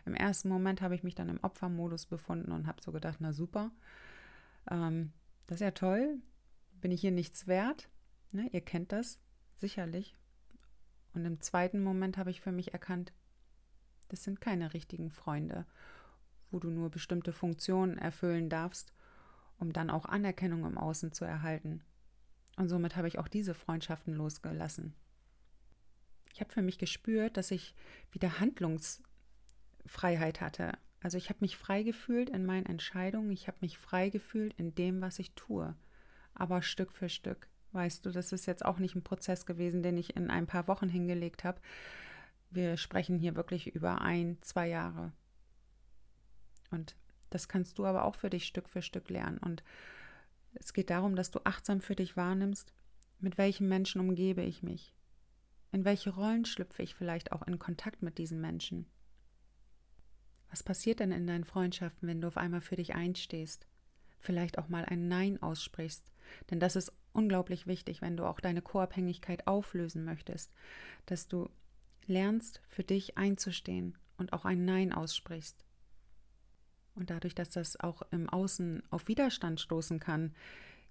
Im 0.05 0.13
ersten 0.13 0.47
Moment 0.47 0.81
habe 0.81 0.93
ich 0.93 1.03
mich 1.03 1.15
dann 1.15 1.29
im 1.29 1.43
Opfermodus 1.43 2.05
befunden 2.05 2.51
und 2.51 2.67
habe 2.67 2.83
so 2.83 2.91
gedacht, 2.91 3.17
na 3.19 3.33
super, 3.33 3.71
ähm, 4.69 5.11
das 5.47 5.55
ist 5.55 5.61
ja 5.61 5.71
toll, 5.71 6.19
bin 6.81 6.91
ich 6.91 7.01
hier 7.01 7.11
nichts 7.11 7.47
wert? 7.47 7.89
Ne, 8.31 8.47
ihr 8.51 8.61
kennt 8.61 8.91
das 8.91 9.19
sicherlich. 9.57 10.15
Und 11.15 11.25
im 11.25 11.41
zweiten 11.41 11.81
Moment 11.81 12.17
habe 12.17 12.29
ich 12.29 12.41
für 12.41 12.51
mich 12.51 12.73
erkannt, 12.73 13.11
das 14.09 14.23
sind 14.23 14.41
keine 14.41 14.73
richtigen 14.73 15.09
Freunde, 15.11 15.65
wo 16.51 16.59
du 16.59 16.69
nur 16.69 16.89
bestimmte 16.89 17.31
Funktionen 17.31 17.97
erfüllen 17.97 18.49
darfst, 18.49 18.93
um 19.59 19.73
dann 19.73 19.89
auch 19.89 20.05
Anerkennung 20.05 20.65
im 20.65 20.77
Außen 20.77 21.11
zu 21.11 21.25
erhalten. 21.25 21.81
Und 22.57 22.67
somit 22.67 22.95
habe 22.95 23.07
ich 23.07 23.19
auch 23.19 23.27
diese 23.27 23.53
Freundschaften 23.53 24.13
losgelassen. 24.13 24.93
Ich 26.33 26.41
habe 26.41 26.51
für 26.51 26.61
mich 26.61 26.77
gespürt, 26.77 27.37
dass 27.37 27.51
ich 27.51 27.73
wieder 28.11 28.39
Handlungs 28.39 29.01
Freiheit 29.85 30.41
hatte. 30.41 30.73
Also 31.01 31.17
ich 31.17 31.29
habe 31.29 31.39
mich 31.41 31.57
frei 31.57 31.83
gefühlt 31.83 32.29
in 32.29 32.45
meinen 32.45 32.65
Entscheidungen, 32.65 33.31
ich 33.31 33.47
habe 33.47 33.57
mich 33.61 33.77
frei 33.77 34.09
gefühlt 34.09 34.53
in 34.55 34.75
dem, 34.75 35.01
was 35.01 35.19
ich 35.19 35.33
tue. 35.33 35.75
Aber 36.33 36.61
Stück 36.61 36.91
für 36.91 37.09
Stück. 37.09 37.47
Weißt 37.71 38.05
du, 38.05 38.11
das 38.11 38.31
ist 38.31 38.45
jetzt 38.45 38.65
auch 38.65 38.79
nicht 38.79 38.95
ein 38.95 39.03
Prozess 39.03 39.45
gewesen, 39.45 39.83
den 39.83 39.97
ich 39.97 40.15
in 40.15 40.29
ein 40.29 40.47
paar 40.47 40.67
Wochen 40.67 40.89
hingelegt 40.89 41.43
habe. 41.43 41.61
Wir 42.49 42.77
sprechen 42.77 43.17
hier 43.17 43.35
wirklich 43.35 43.67
über 43.75 44.01
ein, 44.01 44.37
zwei 44.41 44.67
Jahre. 44.67 45.11
Und 46.71 46.95
das 47.29 47.47
kannst 47.47 47.77
du 47.77 47.85
aber 47.85 48.05
auch 48.05 48.15
für 48.15 48.29
dich 48.29 48.45
Stück 48.45 48.67
für 48.67 48.81
Stück 48.81 49.09
lernen. 49.09 49.37
Und 49.37 49.63
es 50.55 50.73
geht 50.73 50.89
darum, 50.89 51.15
dass 51.15 51.31
du 51.31 51.39
achtsam 51.43 51.81
für 51.81 51.95
dich 51.95 52.17
wahrnimmst, 52.17 52.73
mit 53.19 53.37
welchen 53.37 53.67
Menschen 53.67 54.01
umgebe 54.01 54.41
ich 54.41 54.63
mich. 54.63 54.93
In 55.71 55.85
welche 55.85 56.09
Rollen 56.09 56.45
schlüpfe 56.45 56.81
ich 56.81 56.95
vielleicht 56.95 57.31
auch 57.31 57.43
in 57.43 57.59
Kontakt 57.59 58.01
mit 58.01 58.17
diesen 58.17 58.41
Menschen. 58.41 58.87
Was 60.49 60.63
passiert 60.63 60.99
denn 60.99 61.11
in 61.11 61.27
deinen 61.27 61.43
Freundschaften, 61.43 62.07
wenn 62.07 62.21
du 62.21 62.27
auf 62.27 62.37
einmal 62.37 62.61
für 62.61 62.75
dich 62.75 62.95
einstehst? 62.95 63.67
Vielleicht 64.17 64.57
auch 64.57 64.67
mal 64.67 64.83
ein 64.85 65.07
Nein 65.07 65.41
aussprichst. 65.41 66.11
Denn 66.49 66.59
das 66.59 66.75
ist 66.75 66.91
unglaublich 67.13 67.67
wichtig, 67.67 68.01
wenn 68.01 68.17
du 68.17 68.25
auch 68.25 68.39
deine 68.39 68.61
Co-Abhängigkeit 68.61 69.47
auflösen 69.47 70.03
möchtest, 70.03 70.51
dass 71.05 71.27
du 71.27 71.49
lernst, 72.09 72.61
für 72.67 72.83
dich 72.83 73.17
einzustehen 73.17 73.97
und 74.17 74.33
auch 74.33 74.45
ein 74.45 74.65
Nein 74.65 74.91
aussprichst. 74.91 75.63
Und 76.95 77.09
dadurch, 77.09 77.33
dass 77.33 77.51
das 77.51 77.79
auch 77.79 78.01
im 78.11 78.29
Außen 78.29 78.83
auf 78.89 79.07
Widerstand 79.07 79.61
stoßen 79.61 79.99
kann, 79.99 80.33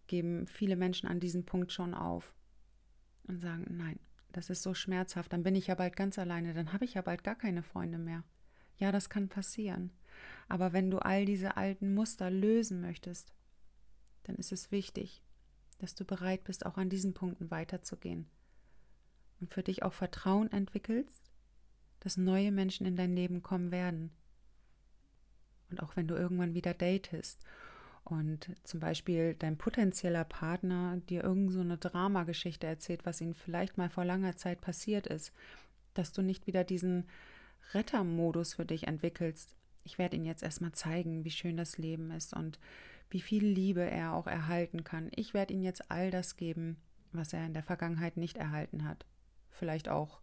geben 0.07 0.47
viele 0.47 0.77
Menschen 0.77 1.09
an 1.09 1.21
diesem 1.21 1.45
Punkt 1.45 1.73
schon 1.73 1.93
auf 1.93 2.35
und 3.27 3.41
sagen, 3.41 3.67
nein, 3.77 3.99
das 4.33 4.49
ist 4.49 4.63
so 4.63 4.73
schmerzhaft, 4.73 5.33
dann 5.33 5.43
bin 5.43 5.55
ich 5.55 5.67
ja 5.67 5.75
bald 5.75 5.97
ganz 5.97 6.19
alleine, 6.19 6.55
dann 6.55 6.73
habe 6.73 6.87
ich 6.87 6.95
ja 6.95 7.03
bald 7.03 7.25
gar 7.25 7.35
keine 7.35 7.63
Freunde 7.63 7.99
mehr. 7.99 8.25
Ja, 8.79 8.93
das 8.93 9.11
kann 9.11 9.29
passieren. 9.29 9.91
Aber 10.49 10.73
wenn 10.73 10.91
du 10.91 10.99
all 10.99 11.27
diese 11.27 11.57
alten 11.57 11.93
Muster 11.93 12.31
lösen 12.31 12.81
möchtest, 12.81 13.35
dann 14.23 14.37
ist 14.37 14.53
es 14.53 14.71
wichtig, 14.71 15.23
dass 15.79 15.95
du 15.95 16.05
bereit 16.05 16.45
bist, 16.45 16.65
auch 16.65 16.79
an 16.79 16.89
diesen 16.89 17.13
Punkten 17.13 17.51
weiterzugehen 17.51 18.31
und 19.41 19.53
für 19.53 19.63
dich 19.63 19.83
auch 19.83 19.93
Vertrauen 19.93 20.51
entwickelst, 20.53 21.23
dass 22.01 22.17
neue 22.17 22.53
Menschen 22.53 22.87
in 22.87 22.97
dein 22.97 23.15
Leben 23.15 23.43
kommen 23.43 23.71
werden. 23.71 24.11
Und 25.71 25.83
auch 25.83 25.97
wenn 25.97 26.09
du 26.09 26.15
irgendwann 26.15 26.55
wieder 26.55 26.75
datest 26.75 27.45
und 28.05 28.51
zum 28.65 28.81
Beispiel 28.81 29.35
dein 29.35 29.59
potenzieller 29.59 30.25
Partner 30.25 30.97
dir 31.09 31.25
irgend 31.25 31.53
so 31.53 31.61
eine 31.61 31.77
Dramageschichte 31.77 32.67
erzählt, 32.67 33.05
was 33.05 33.21
ihm 33.21 33.35
vielleicht 33.35 33.77
mal 33.77 33.91
vor 33.91 34.05
langer 34.05 34.37
Zeit 34.37 34.61
passiert 34.61 35.07
ist, 35.07 35.33
dass 35.95 36.13
du 36.13 36.23
nicht 36.23 36.47
wieder 36.47 36.65
diesen 36.65 37.07
Rettermodus 37.75 38.55
für 38.55 38.65
dich 38.65 38.87
entwickelst. 38.87 39.55
Ich 39.85 39.99
werde 39.99 40.17
Ihnen 40.17 40.25
jetzt 40.25 40.43
erstmal 40.43 40.73
zeigen, 40.73 41.25
wie 41.25 41.31
schön 41.31 41.57
das 41.57 41.79
Leben 41.79 42.11
ist 42.11 42.35
und 42.35 42.59
wie 43.11 43.21
viel 43.21 43.45
Liebe 43.45 43.83
er 43.83 44.15
auch 44.15 44.27
erhalten 44.27 44.85
kann. 44.85 45.11
Ich 45.15 45.35
werde 45.35 45.53
Ihnen 45.55 45.63
jetzt 45.63 45.91
all 45.91 46.11
das 46.11 46.37
geben, 46.37 46.77
was 47.13 47.33
er 47.33 47.45
in 47.45 47.55
der 47.55 47.63
Vergangenheit 47.63 48.17
nicht 48.17 48.37
erhalten 48.37 48.85
hat. 48.85 49.07
Vielleicht 49.59 49.89
auch, 49.89 50.21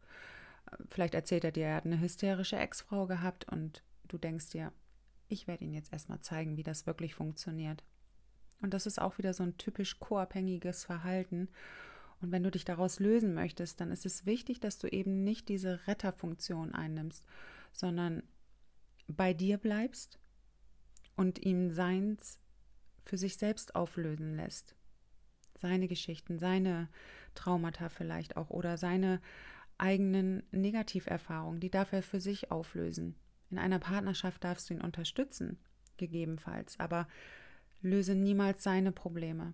vielleicht 0.90 1.14
erzählt 1.14 1.44
er 1.44 1.52
dir, 1.52 1.68
er 1.68 1.76
hat 1.76 1.86
eine 1.86 2.00
hysterische 2.00 2.58
Ex-Frau 2.58 3.06
gehabt 3.06 3.46
und 3.52 3.84
du 4.08 4.18
denkst 4.18 4.50
dir, 4.50 4.72
ich 5.28 5.48
werde 5.48 5.64
Ihnen 5.64 5.74
jetzt 5.74 5.92
erstmal 5.92 6.22
zeigen, 6.22 6.58
wie 6.58 6.64
das 6.64 6.86
wirklich 6.86 7.16
funktioniert. 7.16 7.84
Und 8.62 8.74
das 8.74 8.86
ist 8.86 9.02
auch 9.02 9.18
wieder 9.18 9.34
so 9.34 9.44
ein 9.44 9.58
typisch 9.58 10.00
co-abhängiges 10.00 10.86
Verhalten. 10.86 11.50
Und 12.22 12.32
wenn 12.32 12.44
du 12.44 12.52
dich 12.52 12.66
daraus 12.66 13.00
lösen 13.00 13.34
möchtest, 13.34 13.82
dann 13.82 13.92
ist 13.92 14.06
es 14.06 14.26
wichtig, 14.26 14.60
dass 14.60 14.78
du 14.78 14.88
eben 14.88 15.24
nicht 15.24 15.50
diese 15.50 15.88
Retterfunktion 15.88 16.74
einnimmst, 16.74 17.26
sondern 17.74 18.24
bei 19.08 19.34
dir 19.34 19.58
bleibst 19.58 20.20
und 21.16 21.40
ihm 21.46 21.70
seins 21.72 22.40
für 23.04 23.18
sich 23.18 23.38
selbst 23.38 23.76
auflösen 23.76 24.36
lässt. 24.36 24.76
Seine 25.60 25.88
Geschichten, 25.88 26.40
seine 26.40 26.90
Traumata 27.36 27.90
vielleicht 27.90 28.38
auch 28.38 28.50
oder 28.50 28.78
seine 28.78 29.22
eigenen 29.78 30.44
Negativerfahrungen, 30.52 31.60
die 31.60 31.70
darf 31.70 31.94
er 31.94 32.02
für 32.02 32.22
sich 32.22 32.52
auflösen. 32.52 33.16
In 33.52 33.60
einer 33.60 33.80
Partnerschaft 33.80 34.44
darfst 34.44 34.70
du 34.70 34.74
ihn 34.74 34.82
unterstützen, 34.82 35.60
gegebenenfalls, 35.98 36.80
aber 36.80 37.08
löse 37.82 38.16
niemals 38.16 38.64
seine 38.64 38.92
Probleme 38.92 39.54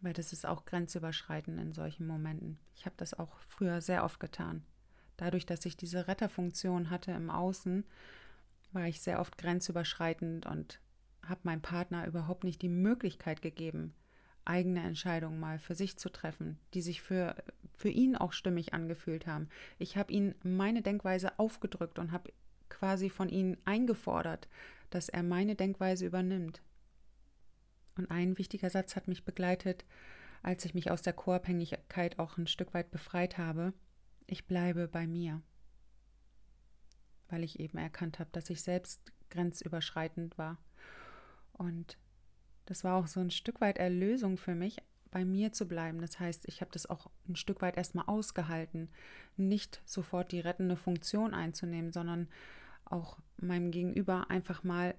weil 0.00 0.12
das 0.12 0.32
ist 0.32 0.46
auch 0.46 0.64
grenzüberschreitend 0.64 1.58
in 1.60 1.72
solchen 1.72 2.06
Momenten. 2.06 2.58
Ich 2.76 2.86
habe 2.86 2.94
das 2.96 3.14
auch 3.14 3.38
früher 3.48 3.80
sehr 3.80 4.04
oft 4.04 4.20
getan. 4.20 4.62
Dadurch, 5.16 5.46
dass 5.46 5.64
ich 5.66 5.76
diese 5.76 6.06
Retterfunktion 6.06 6.90
hatte 6.90 7.10
im 7.12 7.30
Außen, 7.30 7.84
war 8.72 8.86
ich 8.86 9.00
sehr 9.00 9.20
oft 9.20 9.38
grenzüberschreitend 9.38 10.46
und 10.46 10.80
habe 11.26 11.40
meinem 11.42 11.62
Partner 11.62 12.06
überhaupt 12.06 12.44
nicht 12.44 12.62
die 12.62 12.68
Möglichkeit 12.68 13.42
gegeben, 13.42 13.94
eigene 14.48 14.82
Entscheidungen 14.82 15.38
mal 15.38 15.58
für 15.58 15.74
sich 15.74 15.98
zu 15.98 16.08
treffen, 16.08 16.58
die 16.74 16.82
sich 16.82 17.02
für, 17.02 17.36
für 17.76 17.90
ihn 17.90 18.16
auch 18.16 18.32
stimmig 18.32 18.74
angefühlt 18.74 19.26
haben. 19.26 19.48
Ich 19.78 19.96
habe 19.96 20.12
ihn 20.12 20.34
meine 20.42 20.82
Denkweise 20.82 21.38
aufgedrückt 21.38 21.98
und 21.98 22.12
habe 22.12 22.32
quasi 22.68 23.10
von 23.10 23.28
ihm 23.28 23.56
eingefordert, 23.64 24.48
dass 24.90 25.08
er 25.08 25.22
meine 25.22 25.54
Denkweise 25.54 26.06
übernimmt. 26.06 26.62
Und 27.96 28.10
ein 28.10 28.38
wichtiger 28.38 28.70
Satz 28.70 28.96
hat 28.96 29.08
mich 29.08 29.24
begleitet, 29.24 29.84
als 30.42 30.64
ich 30.64 30.74
mich 30.74 30.90
aus 30.90 31.02
der 31.02 31.12
Co-Abhängigkeit 31.12 32.18
auch 32.18 32.38
ein 32.38 32.46
Stück 32.46 32.72
weit 32.74 32.90
befreit 32.90 33.38
habe. 33.38 33.74
Ich 34.26 34.46
bleibe 34.46 34.88
bei 34.88 35.06
mir. 35.06 35.42
Weil 37.28 37.44
ich 37.44 37.60
eben 37.60 37.76
erkannt 37.76 38.18
habe, 38.18 38.30
dass 38.32 38.48
ich 38.50 38.62
selbst 38.62 39.12
grenzüberschreitend 39.30 40.38
war. 40.38 40.58
Und 41.52 41.98
das 42.68 42.84
war 42.84 42.96
auch 42.96 43.06
so 43.06 43.20
ein 43.20 43.30
Stück 43.30 43.62
weit 43.62 43.78
Erlösung 43.78 44.36
für 44.36 44.54
mich, 44.54 44.76
bei 45.10 45.24
mir 45.24 45.54
zu 45.54 45.66
bleiben. 45.66 46.02
Das 46.02 46.20
heißt, 46.20 46.46
ich 46.48 46.60
habe 46.60 46.70
das 46.70 46.84
auch 46.84 47.10
ein 47.26 47.34
Stück 47.34 47.62
weit 47.62 47.78
erstmal 47.78 48.04
ausgehalten, 48.04 48.90
nicht 49.38 49.80
sofort 49.86 50.32
die 50.32 50.40
rettende 50.40 50.76
Funktion 50.76 51.32
einzunehmen, 51.32 51.92
sondern 51.92 52.28
auch 52.84 53.18
meinem 53.38 53.70
Gegenüber 53.70 54.30
einfach 54.30 54.64
mal 54.64 54.94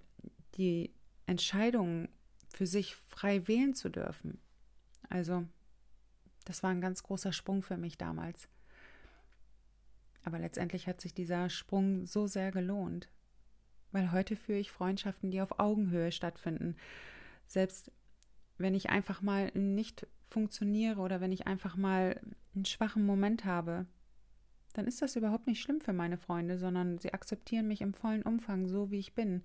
die 0.55 0.91
Entscheidungen 1.27 2.09
für 2.51 2.65
sich 2.65 2.95
frei 2.95 3.47
wählen 3.47 3.75
zu 3.75 3.89
dürfen. 3.89 4.39
Also, 5.07 5.45
das 6.45 6.63
war 6.63 6.71
ein 6.71 6.81
ganz 6.81 7.03
großer 7.03 7.33
Sprung 7.33 7.61
für 7.61 7.77
mich 7.77 7.99
damals. 7.99 8.49
Aber 10.23 10.39
letztendlich 10.39 10.87
hat 10.87 11.01
sich 11.01 11.13
dieser 11.13 11.51
Sprung 11.51 12.07
so 12.07 12.25
sehr 12.25 12.51
gelohnt, 12.51 13.09
weil 13.91 14.11
heute 14.11 14.35
führe 14.35 14.57
ich 14.57 14.71
Freundschaften, 14.71 15.29
die 15.29 15.41
auf 15.41 15.59
Augenhöhe 15.59 16.11
stattfinden. 16.11 16.75
Selbst 17.49 17.91
wenn 18.57 18.75
ich 18.75 18.89
einfach 18.89 19.21
mal 19.21 19.51
nicht 19.55 20.07
funktioniere 20.29 21.01
oder 21.01 21.19
wenn 21.19 21.31
ich 21.31 21.47
einfach 21.47 21.75
mal 21.75 22.21
einen 22.55 22.65
schwachen 22.65 23.05
Moment 23.05 23.43
habe, 23.43 23.87
dann 24.73 24.85
ist 24.85 25.01
das 25.01 25.15
überhaupt 25.15 25.47
nicht 25.47 25.59
schlimm 25.59 25.81
für 25.81 25.93
meine 25.93 26.17
Freunde, 26.17 26.59
sondern 26.59 26.99
sie 26.99 27.11
akzeptieren 27.13 27.67
mich 27.67 27.81
im 27.81 27.93
vollen 27.93 28.21
Umfang, 28.21 28.67
so 28.67 28.91
wie 28.91 28.99
ich 28.99 29.15
bin. 29.15 29.43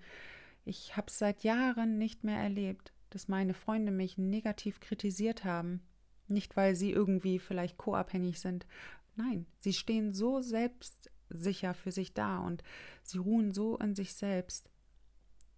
Ich 0.65 0.95
habe 0.95 1.07
es 1.07 1.17
seit 1.17 1.43
Jahren 1.43 1.97
nicht 1.97 2.23
mehr 2.23 2.37
erlebt, 2.37 2.93
dass 3.09 3.27
meine 3.27 3.55
Freunde 3.55 3.91
mich 3.91 4.17
negativ 4.17 4.79
kritisiert 4.79 5.43
haben. 5.43 5.81
Nicht, 6.27 6.55
weil 6.55 6.75
sie 6.75 6.91
irgendwie 6.91 7.39
vielleicht 7.39 7.77
co-abhängig 7.77 8.39
sind. 8.39 8.67
Nein, 9.15 9.47
sie 9.59 9.73
stehen 9.73 10.13
so 10.13 10.41
selbstsicher 10.41 11.73
für 11.73 11.91
sich 11.91 12.13
da 12.13 12.39
und 12.39 12.63
sie 13.01 13.17
ruhen 13.17 13.51
so 13.51 13.77
in 13.77 13.95
sich 13.95 14.13
selbst, 14.13 14.69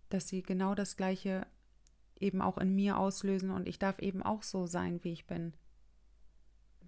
dass 0.09 0.29
sie 0.29 0.43
genau 0.43 0.75
das 0.75 0.95
Gleiche 0.95 1.45
eben 2.21 2.41
auch 2.41 2.57
in 2.57 2.75
mir 2.75 2.97
auslösen 2.97 3.51
und 3.51 3.67
ich 3.67 3.79
darf 3.79 3.99
eben 3.99 4.23
auch 4.23 4.43
so 4.43 4.65
sein, 4.65 5.03
wie 5.03 5.11
ich 5.11 5.25
bin. 5.25 5.53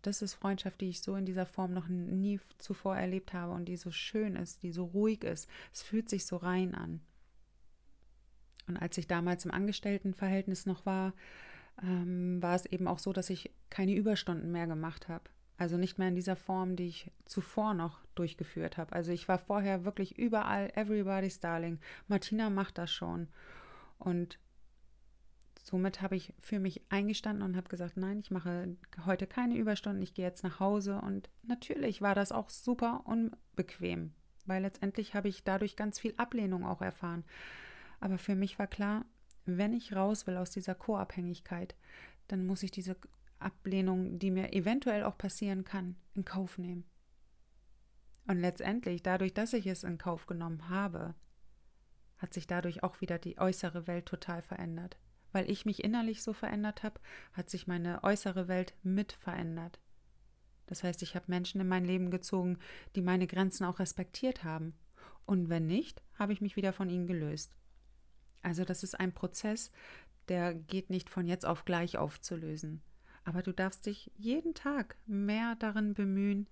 Das 0.02 0.22
ist 0.22 0.34
Freundschaft, 0.34 0.80
die 0.82 0.89
ich 0.89 1.02
so 1.02 1.15
in 1.15 1.26
dieser 1.26 1.46
Form 1.46 1.74
noch 1.74 1.88
nie 1.88 2.39
zuvor 2.58 2.96
erlebt 2.96 3.34
habe 3.34 3.54
und 3.54 3.65
die 3.65 3.76
so 3.76 3.92
schön 3.92 4.36
ist, 4.36 4.63
die 4.63 4.72
so 4.72 4.86
ruhig 4.86 5.24
ist. 5.24 5.50
Es 5.74 5.82
fühlt 5.82 6.10
sich 6.10 6.26
so 6.26 6.38
rein 6.38 6.74
an. 6.74 7.02
Und 8.68 8.78
als 8.78 8.98
ich 8.98 9.08
damals 9.08 9.46
im 9.46 9.52
Angestelltenverhältnis 9.52 10.65
noch 10.65 10.86
war, 10.86 11.13
ähm, 11.82 12.42
war 12.42 12.56
es 12.56 12.65
eben 12.65 12.88
auch 12.88 13.00
so, 13.00 13.13
dass 13.13 13.30
ich 13.30 13.52
keine 13.70 13.96
Überstunden 13.96 14.52
mehr 14.52 14.68
gemacht 14.68 15.10
habe. 15.10 15.24
Also 15.58 15.76
nicht 15.76 15.98
mehr 15.98 16.08
in 16.08 16.15
dieser 16.15 16.38
Form, 16.38 16.78
die 16.78 16.88
ich 16.88 17.12
zuvor 17.26 17.74
noch 17.74 18.00
durchgeführt 18.15 18.78
habe. 18.78 18.94
Also 18.94 19.12
ich 19.12 19.28
war 19.28 19.38
vorher 19.38 19.84
wirklich 19.84 20.18
überall 20.18 20.72
everybody's 20.76 21.42
darling. 21.42 21.80
Martina 22.08 22.50
macht 22.50 22.78
das 22.78 22.92
schon. 22.92 23.28
Und 23.98 24.39
somit 25.69 26.01
habe 26.01 26.15
ich 26.15 26.34
für 26.39 26.60
mich 26.60 26.82
eingestanden 26.89 27.43
und 27.43 27.55
habe 27.55 27.69
gesagt, 27.69 27.95
nein, 27.95 28.19
ich 28.19 28.32
mache 28.32 28.75
heute 29.05 29.27
keine 29.27 29.55
Überstunden, 29.55 30.01
ich 30.01 30.13
gehe 30.13 30.25
jetzt 30.25 30.43
nach 30.43 30.60
Hause. 30.60 30.99
Und 31.01 31.29
natürlich 31.43 32.01
war 32.01 32.15
das 32.15 32.32
auch 32.32 32.49
super 32.49 33.03
unbequem, 33.05 34.13
weil 34.45 34.63
letztendlich 34.63 35.13
habe 35.13 35.27
ich 35.27 35.43
dadurch 35.43 35.75
ganz 35.75 35.99
viel 35.99 36.13
Ablehnung 36.17 36.65
auch 36.65 36.82
erfahren. 36.82 37.23
Aber 37.99 38.17
für 38.17 38.36
mich 38.36 38.58
war 38.58 38.67
klar, 38.67 39.05
wenn 39.45 39.73
ich 39.73 39.95
raus 39.95 40.27
will 40.27 40.38
aus 40.38 40.51
dieser 40.51 40.75
Co-Abhängigkeit, 40.75 41.75
dann 42.27 42.45
muss 42.45 42.63
ich 42.63 42.71
diese 42.71 42.97
Ablehnung, 43.38 44.19
die 44.19 44.32
mir 44.32 44.53
eventuell 44.53 45.03
auch 45.03 45.17
passieren 45.17 45.63
kann, 45.63 45.95
in 46.15 46.25
Kauf 46.25 46.58
nehmen. 46.58 46.86
Und 48.27 48.39
letztendlich, 48.39 49.01
dadurch, 49.01 49.34
dass 49.34 49.53
ich 49.53 49.65
es 49.65 49.84
in 49.84 49.97
Kauf 49.97 50.25
genommen 50.25 50.69
habe, 50.69 51.15
hat 52.17 52.34
sich 52.34 52.47
dadurch 52.47 52.84
auch 52.84 53.01
wieder 53.01 53.17
die 53.17 53.39
äußere 53.39 53.88
Welt 53.88 54.05
total 54.05 54.41
verändert. 54.41 54.97
Weil 55.32 55.50
ich 55.50 55.65
mich 55.65 55.84
innerlich 55.84 56.24
so 56.24 56.34
verändert 56.34 56.84
habe, 56.84 57.00
hat 57.34 57.50
sich 57.50 57.68
meine 57.68 58.04
äußere 58.04 58.48
Welt 58.48 58.74
mit 58.84 59.13
verändert. 59.13 59.80
Das 60.65 60.84
heißt, 60.84 61.02
ich 61.02 61.15
habe 61.15 61.26
Menschen 61.28 61.62
in 61.62 61.68
mein 61.68 61.86
Leben 61.86 62.12
gezogen, 62.12 62.60
die 62.96 63.02
meine 63.02 63.28
Grenzen 63.28 63.65
auch 63.65 63.80
respektiert 63.80 64.44
haben. 64.44 64.74
Und 65.26 65.50
wenn 65.50 65.65
nicht, 65.68 66.02
habe 66.15 66.34
ich 66.34 66.42
mich 66.42 66.56
wieder 66.56 66.74
von 66.74 66.89
ihnen 66.89 67.08
gelöst. 67.08 67.56
Also 68.42 68.63
das 68.63 68.84
ist 68.84 69.00
ein 69.00 69.13
Prozess, 69.13 69.72
der 70.28 70.54
geht 70.54 70.89
nicht 70.89 71.10
von 71.10 71.28
jetzt 71.28 71.46
auf 71.46 71.65
gleich 71.65 71.98
aufzulösen. 71.98 72.82
Aber 73.24 73.42
du 73.42 73.52
darfst 73.52 73.86
dich 73.86 74.12
jeden 74.15 74.54
Tag 74.54 74.98
mehr 75.06 75.56
darin 75.56 75.94
bemühen, 75.94 76.48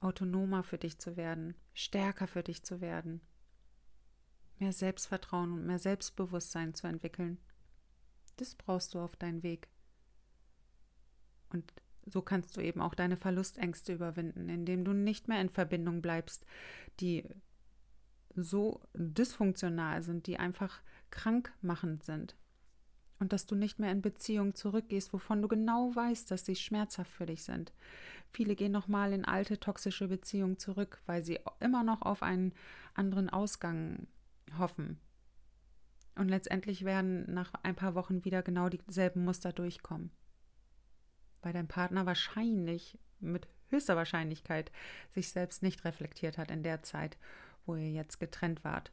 autonomer 0.00 0.62
für 0.62 0.78
dich 0.78 0.98
zu 0.98 1.16
werden, 1.16 1.54
stärker 1.74 2.26
für 2.26 2.42
dich 2.42 2.64
zu 2.64 2.80
werden, 2.80 3.20
mehr 4.58 4.72
Selbstvertrauen 4.72 5.52
und 5.52 5.66
mehr 5.66 5.78
Selbstbewusstsein 5.78 6.74
zu 6.74 6.86
entwickeln. 6.86 7.38
Das 8.36 8.54
brauchst 8.54 8.94
du 8.94 8.98
auf 8.98 9.16
deinen 9.16 9.42
Weg. 9.42 9.68
Und 11.50 11.72
so 12.06 12.22
kannst 12.22 12.56
du 12.56 12.60
eben 12.60 12.80
auch 12.80 12.94
deine 12.94 13.16
Verlustängste 13.16 13.92
überwinden, 13.92 14.48
indem 14.48 14.84
du 14.84 14.92
nicht 14.92 15.28
mehr 15.28 15.40
in 15.40 15.48
Verbindung 15.48 16.02
bleibst, 16.02 16.44
die 17.00 17.28
so 18.34 18.80
dysfunktional 18.94 20.02
sind, 20.02 20.26
die 20.26 20.38
einfach 20.38 20.82
krankmachend 21.10 22.02
sind. 22.02 22.34
Und 23.18 23.32
dass 23.32 23.46
du 23.46 23.54
nicht 23.54 23.78
mehr 23.78 23.92
in 23.92 24.02
Beziehungen 24.02 24.54
zurückgehst, 24.54 25.12
wovon 25.12 25.42
du 25.42 25.48
genau 25.48 25.94
weißt, 25.94 26.28
dass 26.30 26.44
sie 26.44 26.56
schmerzhaft 26.56 27.12
für 27.12 27.26
dich 27.26 27.44
sind. 27.44 27.72
Viele 28.32 28.56
gehen 28.56 28.72
nochmal 28.72 29.12
in 29.12 29.24
alte 29.24 29.60
toxische 29.60 30.08
Beziehungen 30.08 30.58
zurück, 30.58 31.00
weil 31.06 31.22
sie 31.22 31.38
immer 31.60 31.84
noch 31.84 32.02
auf 32.02 32.24
einen 32.24 32.52
anderen 32.94 33.30
Ausgang 33.30 34.08
hoffen. 34.58 34.98
Und 36.14 36.28
letztendlich 36.28 36.84
werden 36.84 37.32
nach 37.32 37.52
ein 37.62 37.74
paar 37.74 37.94
Wochen 37.94 38.24
wieder 38.24 38.42
genau 38.42 38.68
dieselben 38.68 39.24
Muster 39.24 39.52
durchkommen. 39.52 40.10
Weil 41.40 41.52
dein 41.52 41.68
Partner 41.68 42.06
wahrscheinlich, 42.06 42.98
mit 43.18 43.48
höchster 43.68 43.96
Wahrscheinlichkeit, 43.96 44.70
sich 45.14 45.30
selbst 45.30 45.62
nicht 45.62 45.84
reflektiert 45.84 46.38
hat 46.38 46.50
in 46.50 46.62
der 46.62 46.82
Zeit 46.82 47.16
wo 47.66 47.74
ihr 47.76 47.90
jetzt 47.90 48.18
getrennt 48.20 48.64
wart. 48.64 48.92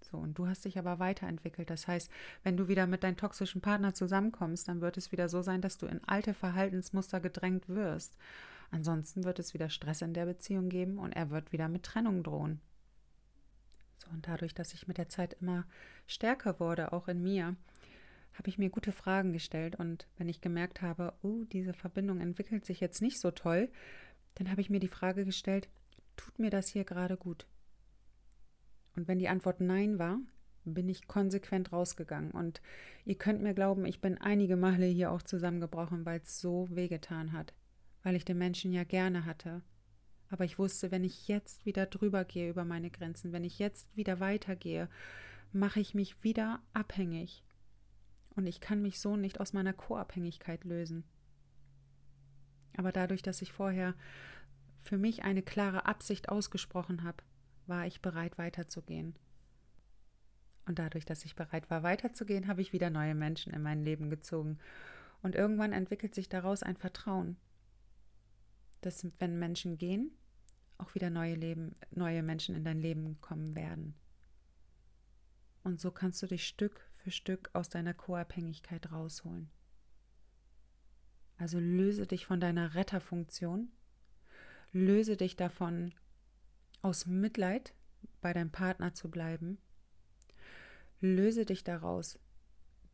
So, 0.00 0.16
und 0.16 0.38
du 0.38 0.46
hast 0.46 0.64
dich 0.64 0.78
aber 0.78 0.98
weiterentwickelt. 0.98 1.70
Das 1.70 1.88
heißt, 1.88 2.10
wenn 2.42 2.56
du 2.56 2.68
wieder 2.68 2.86
mit 2.86 3.02
deinem 3.02 3.16
toxischen 3.16 3.60
Partner 3.60 3.94
zusammenkommst, 3.94 4.68
dann 4.68 4.80
wird 4.80 4.96
es 4.96 5.12
wieder 5.12 5.28
so 5.28 5.42
sein, 5.42 5.60
dass 5.60 5.76
du 5.76 5.86
in 5.86 6.02
alte 6.04 6.34
Verhaltensmuster 6.34 7.20
gedrängt 7.20 7.68
wirst. 7.68 8.16
Ansonsten 8.70 9.24
wird 9.24 9.38
es 9.38 9.54
wieder 9.54 9.70
Stress 9.70 10.02
in 10.02 10.14
der 10.14 10.26
Beziehung 10.26 10.68
geben 10.68 10.98
und 10.98 11.12
er 11.12 11.30
wird 11.30 11.52
wieder 11.52 11.68
mit 11.68 11.82
Trennung 11.82 12.22
drohen. 12.22 12.60
Und 14.12 14.28
dadurch, 14.28 14.54
dass 14.54 14.74
ich 14.74 14.88
mit 14.88 14.98
der 14.98 15.08
Zeit 15.08 15.36
immer 15.40 15.66
stärker 16.06 16.60
wurde, 16.60 16.92
auch 16.92 17.08
in 17.08 17.22
mir, 17.22 17.56
habe 18.34 18.48
ich 18.48 18.58
mir 18.58 18.70
gute 18.70 18.92
Fragen 18.92 19.32
gestellt. 19.32 19.76
Und 19.76 20.06
wenn 20.16 20.28
ich 20.28 20.40
gemerkt 20.40 20.82
habe, 20.82 21.12
oh, 21.22 21.44
diese 21.52 21.74
Verbindung 21.74 22.20
entwickelt 22.20 22.64
sich 22.64 22.80
jetzt 22.80 23.02
nicht 23.02 23.20
so 23.20 23.30
toll, 23.30 23.68
dann 24.36 24.50
habe 24.50 24.60
ich 24.60 24.70
mir 24.70 24.80
die 24.80 24.88
Frage 24.88 25.24
gestellt, 25.24 25.68
tut 26.16 26.38
mir 26.38 26.50
das 26.50 26.68
hier 26.68 26.84
gerade 26.84 27.16
gut? 27.16 27.46
Und 28.94 29.08
wenn 29.08 29.18
die 29.18 29.28
Antwort 29.28 29.60
Nein 29.60 29.98
war, 29.98 30.18
bin 30.64 30.88
ich 30.88 31.06
konsequent 31.06 31.72
rausgegangen. 31.72 32.30
Und 32.30 32.60
ihr 33.04 33.16
könnt 33.16 33.42
mir 33.42 33.54
glauben, 33.54 33.86
ich 33.86 34.00
bin 34.00 34.18
einige 34.18 34.56
Male 34.56 34.86
hier 34.86 35.10
auch 35.10 35.22
zusammengebrochen, 35.22 36.04
weil 36.04 36.20
es 36.20 36.40
so 36.40 36.68
wehgetan 36.70 37.32
hat. 37.32 37.54
Weil 38.02 38.16
ich 38.16 38.24
den 38.24 38.38
Menschen 38.38 38.72
ja 38.72 38.84
gerne 38.84 39.24
hatte. 39.24 39.62
Aber 40.30 40.44
ich 40.44 40.58
wusste, 40.58 40.90
wenn 40.90 41.04
ich 41.04 41.28
jetzt 41.28 41.64
wieder 41.64 41.86
drüber 41.86 42.24
gehe 42.24 42.50
über 42.50 42.64
meine 42.64 42.90
Grenzen, 42.90 43.32
wenn 43.32 43.44
ich 43.44 43.58
jetzt 43.58 43.94
wieder 43.96 44.20
weitergehe, 44.20 44.88
mache 45.52 45.80
ich 45.80 45.94
mich 45.94 46.22
wieder 46.22 46.60
abhängig. 46.74 47.42
Und 48.36 48.46
ich 48.46 48.60
kann 48.60 48.82
mich 48.82 49.00
so 49.00 49.16
nicht 49.16 49.40
aus 49.40 49.52
meiner 49.52 49.72
Co-Abhängigkeit 49.72 50.64
lösen. 50.64 51.04
Aber 52.76 52.92
dadurch, 52.92 53.22
dass 53.22 53.42
ich 53.42 53.52
vorher 53.52 53.94
für 54.82 54.98
mich 54.98 55.24
eine 55.24 55.42
klare 55.42 55.86
Absicht 55.86 56.28
ausgesprochen 56.28 57.02
habe, 57.02 57.24
war 57.66 57.86
ich 57.86 58.00
bereit 58.00 58.38
weiterzugehen. 58.38 59.16
Und 60.66 60.78
dadurch, 60.78 61.04
dass 61.04 61.24
ich 61.24 61.34
bereit 61.34 61.70
war 61.70 61.82
weiterzugehen, 61.82 62.46
habe 62.46 62.60
ich 62.60 62.72
wieder 62.72 62.90
neue 62.90 63.14
Menschen 63.14 63.52
in 63.52 63.62
mein 63.62 63.82
Leben 63.82 64.10
gezogen. 64.10 64.58
Und 65.22 65.34
irgendwann 65.34 65.72
entwickelt 65.72 66.14
sich 66.14 66.28
daraus 66.28 66.62
ein 66.62 66.76
Vertrauen, 66.76 67.36
dass 68.88 69.06
wenn 69.18 69.38
Menschen 69.38 69.78
gehen, 69.78 70.10
auch 70.78 70.94
wieder 70.94 71.10
neue, 71.10 71.34
Leben, 71.34 71.74
neue 71.90 72.22
Menschen 72.22 72.54
in 72.54 72.64
dein 72.64 72.80
Leben 72.80 73.20
kommen 73.20 73.54
werden. 73.54 73.94
Und 75.62 75.80
so 75.80 75.90
kannst 75.90 76.22
du 76.22 76.26
dich 76.26 76.46
Stück 76.46 76.88
für 76.96 77.10
Stück 77.10 77.50
aus 77.52 77.68
deiner 77.68 77.94
Co-Abhängigkeit 77.94 78.90
rausholen. 78.90 79.50
Also 81.36 81.58
löse 81.58 82.06
dich 82.06 82.26
von 82.26 82.40
deiner 82.40 82.74
Retterfunktion 82.74 83.70
Löse 84.72 85.16
dich 85.16 85.34
davon, 85.36 85.94
aus 86.82 87.06
Mitleid 87.06 87.74
bei 88.20 88.34
deinem 88.34 88.50
Partner 88.50 88.92
zu 88.92 89.10
bleiben. 89.10 89.58
Löse 91.00 91.46
dich 91.46 91.64
daraus, 91.64 92.18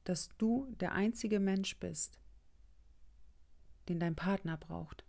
dass 0.04 0.28
du 0.38 0.72
der 0.78 0.92
einzige 0.92 1.40
Mensch 1.40 1.78
bist, 1.80 2.20
den 3.88 3.98
dein 3.98 4.14
Partner 4.14 4.56
braucht. 4.56 5.04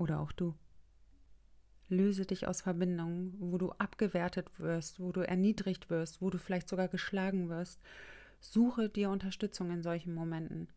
Oder 0.00 0.20
auch 0.20 0.32
du. 0.32 0.54
Löse 1.90 2.24
dich 2.24 2.48
aus 2.48 2.62
Verbindungen, 2.62 3.34
wo 3.38 3.58
du 3.58 3.72
abgewertet 3.72 4.48
wirst, 4.58 4.98
wo 4.98 5.12
du 5.12 5.20
erniedrigt 5.20 5.90
wirst, 5.90 6.22
wo 6.22 6.30
du 6.30 6.38
vielleicht 6.38 6.70
sogar 6.70 6.88
geschlagen 6.88 7.50
wirst. 7.50 7.82
Suche 8.40 8.88
dir 8.88 9.10
Unterstützung 9.10 9.70
in 9.70 9.82
solchen 9.82 10.14
Momenten. 10.14 10.68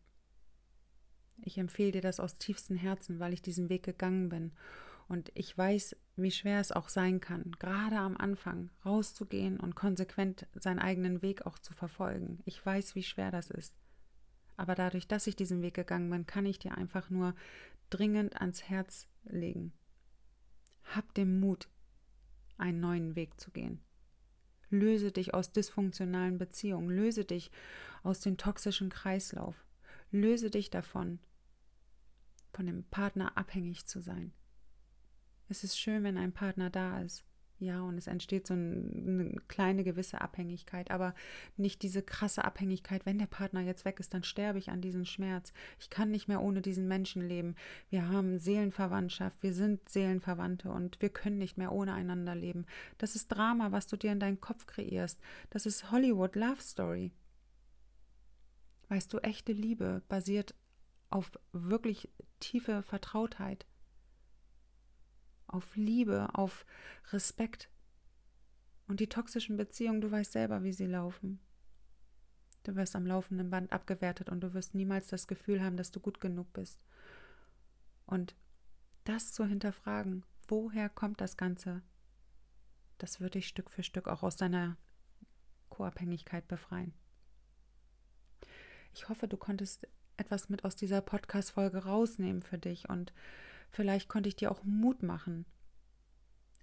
Ich 1.40 1.56
empfehle 1.56 1.92
dir 1.92 2.02
das 2.02 2.20
aus 2.20 2.36
tiefstem 2.36 2.76
Herzen, 2.76 3.18
weil 3.18 3.32
ich 3.32 3.40
diesen 3.40 3.70
Weg 3.70 3.84
gegangen 3.84 4.28
bin. 4.28 4.52
Und 5.08 5.32
ich 5.34 5.56
weiß, 5.56 5.96
wie 6.16 6.30
schwer 6.30 6.60
es 6.60 6.70
auch 6.70 6.90
sein 6.90 7.20
kann, 7.20 7.52
gerade 7.58 7.96
am 7.96 8.18
Anfang 8.18 8.68
rauszugehen 8.84 9.58
und 9.58 9.74
konsequent 9.74 10.46
seinen 10.54 10.80
eigenen 10.80 11.22
Weg 11.22 11.46
auch 11.46 11.58
zu 11.58 11.72
verfolgen. 11.72 12.40
Ich 12.44 12.64
weiß, 12.64 12.94
wie 12.94 13.02
schwer 13.02 13.30
das 13.30 13.50
ist. 13.50 13.74
Aber 14.56 14.74
dadurch, 14.74 15.08
dass 15.08 15.26
ich 15.26 15.34
diesen 15.34 15.62
Weg 15.62 15.74
gegangen 15.74 16.10
bin, 16.10 16.26
kann 16.26 16.46
ich 16.46 16.58
dir 16.58 16.76
einfach 16.76 17.10
nur 17.10 17.34
dringend 17.90 18.40
ans 18.40 18.62
Herz 18.64 19.08
legen. 19.24 19.72
Hab 20.84 21.14
den 21.14 21.40
Mut, 21.40 21.68
einen 22.58 22.80
neuen 22.80 23.16
Weg 23.16 23.40
zu 23.40 23.50
gehen. 23.50 23.80
Löse 24.70 25.12
dich 25.12 25.34
aus 25.34 25.52
dysfunktionalen 25.52 26.38
Beziehungen, 26.38 26.90
löse 26.90 27.24
dich 27.24 27.50
aus 28.02 28.20
dem 28.20 28.36
toxischen 28.36 28.90
Kreislauf. 28.90 29.64
Löse 30.10 30.50
dich 30.50 30.70
davon, 30.70 31.18
von 32.52 32.66
dem 32.66 32.84
Partner 32.84 33.36
abhängig 33.36 33.86
zu 33.86 34.00
sein. 34.00 34.32
Es 35.48 35.64
ist 35.64 35.78
schön, 35.78 36.04
wenn 36.04 36.16
ein 36.16 36.32
Partner 36.32 36.70
da 36.70 37.00
ist. 37.00 37.24
Ja, 37.64 37.80
und 37.80 37.96
es 37.96 38.08
entsteht 38.08 38.46
so 38.46 38.52
eine 38.52 39.34
kleine 39.48 39.84
gewisse 39.84 40.20
Abhängigkeit, 40.20 40.90
aber 40.90 41.14
nicht 41.56 41.80
diese 41.80 42.02
krasse 42.02 42.44
Abhängigkeit, 42.44 43.06
wenn 43.06 43.16
der 43.16 43.26
Partner 43.26 43.62
jetzt 43.62 43.86
weg 43.86 44.00
ist, 44.00 44.12
dann 44.12 44.22
sterbe 44.22 44.58
ich 44.58 44.68
an 44.68 44.82
diesem 44.82 45.06
Schmerz. 45.06 45.54
Ich 45.80 45.88
kann 45.88 46.10
nicht 46.10 46.28
mehr 46.28 46.42
ohne 46.42 46.60
diesen 46.60 46.86
Menschen 46.88 47.26
leben. 47.26 47.54
Wir 47.88 48.10
haben 48.10 48.38
Seelenverwandtschaft, 48.38 49.42
wir 49.42 49.54
sind 49.54 49.88
Seelenverwandte 49.88 50.70
und 50.70 51.00
wir 51.00 51.08
können 51.08 51.38
nicht 51.38 51.56
mehr 51.56 51.72
ohne 51.72 51.94
einander 51.94 52.34
leben. 52.34 52.66
Das 52.98 53.16
ist 53.16 53.28
Drama, 53.28 53.72
was 53.72 53.86
du 53.86 53.96
dir 53.96 54.12
in 54.12 54.20
deinen 54.20 54.42
Kopf 54.42 54.66
kreierst. 54.66 55.18
Das 55.48 55.64
ist 55.64 55.90
Hollywood 55.90 56.36
Love 56.36 56.60
Story. 56.60 57.12
Weißt 58.90 59.10
du, 59.10 59.20
echte 59.20 59.52
Liebe 59.52 60.02
basiert 60.08 60.54
auf 61.08 61.32
wirklich 61.52 62.10
tiefe 62.40 62.82
Vertrautheit 62.82 63.64
auf 65.54 65.76
Liebe, 65.76 66.28
auf 66.34 66.66
Respekt. 67.12 67.70
Und 68.86 69.00
die 69.00 69.08
toxischen 69.08 69.56
Beziehungen, 69.56 70.00
du 70.00 70.10
weißt 70.10 70.32
selber, 70.32 70.62
wie 70.62 70.72
sie 70.72 70.86
laufen. 70.86 71.40
Du 72.64 72.76
wirst 72.76 72.96
am 72.96 73.06
laufenden 73.06 73.50
Band 73.50 73.72
abgewertet 73.72 74.28
und 74.28 74.40
du 74.40 74.52
wirst 74.54 74.74
niemals 74.74 75.08
das 75.08 75.26
Gefühl 75.26 75.62
haben, 75.62 75.76
dass 75.76 75.90
du 75.90 76.00
gut 76.00 76.20
genug 76.20 76.52
bist. 76.52 76.80
Und 78.06 78.34
das 79.04 79.32
zu 79.32 79.46
hinterfragen, 79.46 80.24
woher 80.48 80.88
kommt 80.88 81.20
das 81.20 81.36
Ganze, 81.36 81.82
das 82.98 83.20
wird 83.20 83.34
dich 83.34 83.48
Stück 83.48 83.70
für 83.70 83.82
Stück 83.82 84.08
auch 84.08 84.22
aus 84.22 84.36
deiner 84.36 84.76
Co-Abhängigkeit 85.68 86.46
befreien. 86.48 86.94
Ich 88.94 89.08
hoffe, 89.08 89.28
du 89.28 89.36
konntest 89.36 89.88
etwas 90.16 90.48
mit 90.48 90.64
aus 90.64 90.76
dieser 90.76 91.00
Podcast-Folge 91.00 91.84
rausnehmen 91.84 92.42
für 92.42 92.58
dich 92.58 92.88
und 92.88 93.12
Vielleicht 93.74 94.08
konnte 94.08 94.28
ich 94.28 94.36
dir 94.36 94.52
auch 94.52 94.62
Mut 94.62 95.02
machen, 95.02 95.46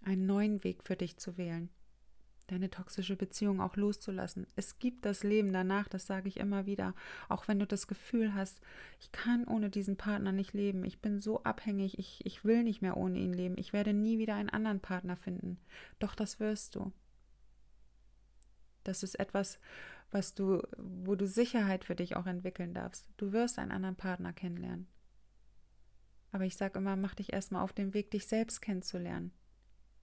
einen 0.02 0.26
neuen 0.26 0.64
Weg 0.64 0.82
für 0.86 0.96
dich 0.96 1.18
zu 1.18 1.38
wählen, 1.38 1.68
deine 2.48 2.70
toxische 2.70 3.18
Beziehung 3.18 3.60
auch 3.60 3.76
loszulassen. 3.76 4.48
Es 4.56 4.80
gibt 4.80 5.04
das 5.06 5.22
Leben 5.24 5.52
danach, 5.52 5.90
das 5.90 6.08
sage 6.08 6.30
ich 6.30 6.38
immer 6.38 6.66
wieder, 6.66 6.96
auch 7.28 7.50
wenn 7.50 7.60
du 7.60 7.68
das 7.68 7.88
Gefühl 7.88 8.34
hast, 8.34 8.62
ich 9.02 9.12
kann 9.12 9.46
ohne 9.46 9.70
diesen 9.70 9.98
Partner 9.98 10.32
nicht 10.32 10.54
leben, 10.54 10.86
ich 10.86 11.02
bin 11.02 11.20
so 11.20 11.44
abhängig, 11.44 12.00
ich, 12.00 12.26
ich 12.26 12.46
will 12.46 12.64
nicht 12.64 12.82
mehr 12.82 12.96
ohne 12.96 13.20
ihn 13.20 13.34
leben, 13.34 13.58
ich 13.58 13.74
werde 13.74 13.92
nie 13.92 14.18
wieder 14.18 14.36
einen 14.36 14.50
anderen 14.50 14.80
Partner 14.80 15.18
finden. 15.18 15.60
Doch 16.00 16.16
das 16.16 16.40
wirst 16.40 16.76
du. 16.76 16.94
Das 18.86 19.04
ist 19.04 19.20
etwas, 19.20 19.60
was 20.12 20.34
du, 20.34 20.62
wo 20.78 21.16
du 21.16 21.28
Sicherheit 21.28 21.84
für 21.84 21.96
dich 21.96 22.16
auch 22.16 22.26
entwickeln 22.26 22.74
darfst. 22.74 23.10
Du 23.18 23.34
wirst 23.34 23.60
einen 23.60 23.72
anderen 23.72 23.98
Partner 23.98 24.32
kennenlernen. 24.32 24.88
Aber 26.32 26.46
ich 26.46 26.56
sage 26.56 26.80
immer, 26.80 26.96
mach 26.96 27.16
dich 27.16 27.34
erstmal 27.34 27.64
auf 27.64 27.74
den 27.74 27.94
Weg, 27.94 28.12
dich 28.12 28.28
selbst 28.28 28.62
kennenzulernen. 28.62 29.32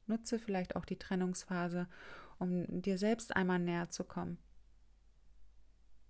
Nutze 0.06 0.38
vielleicht 0.38 0.76
auch 0.76 0.84
die 0.84 0.98
Trennungsphase, 0.98 1.88
um 2.38 2.82
dir 2.82 2.98
selbst 2.98 3.36
einmal 3.36 3.58
näher 3.58 3.88
zu 3.90 4.04
kommen. 4.04 4.38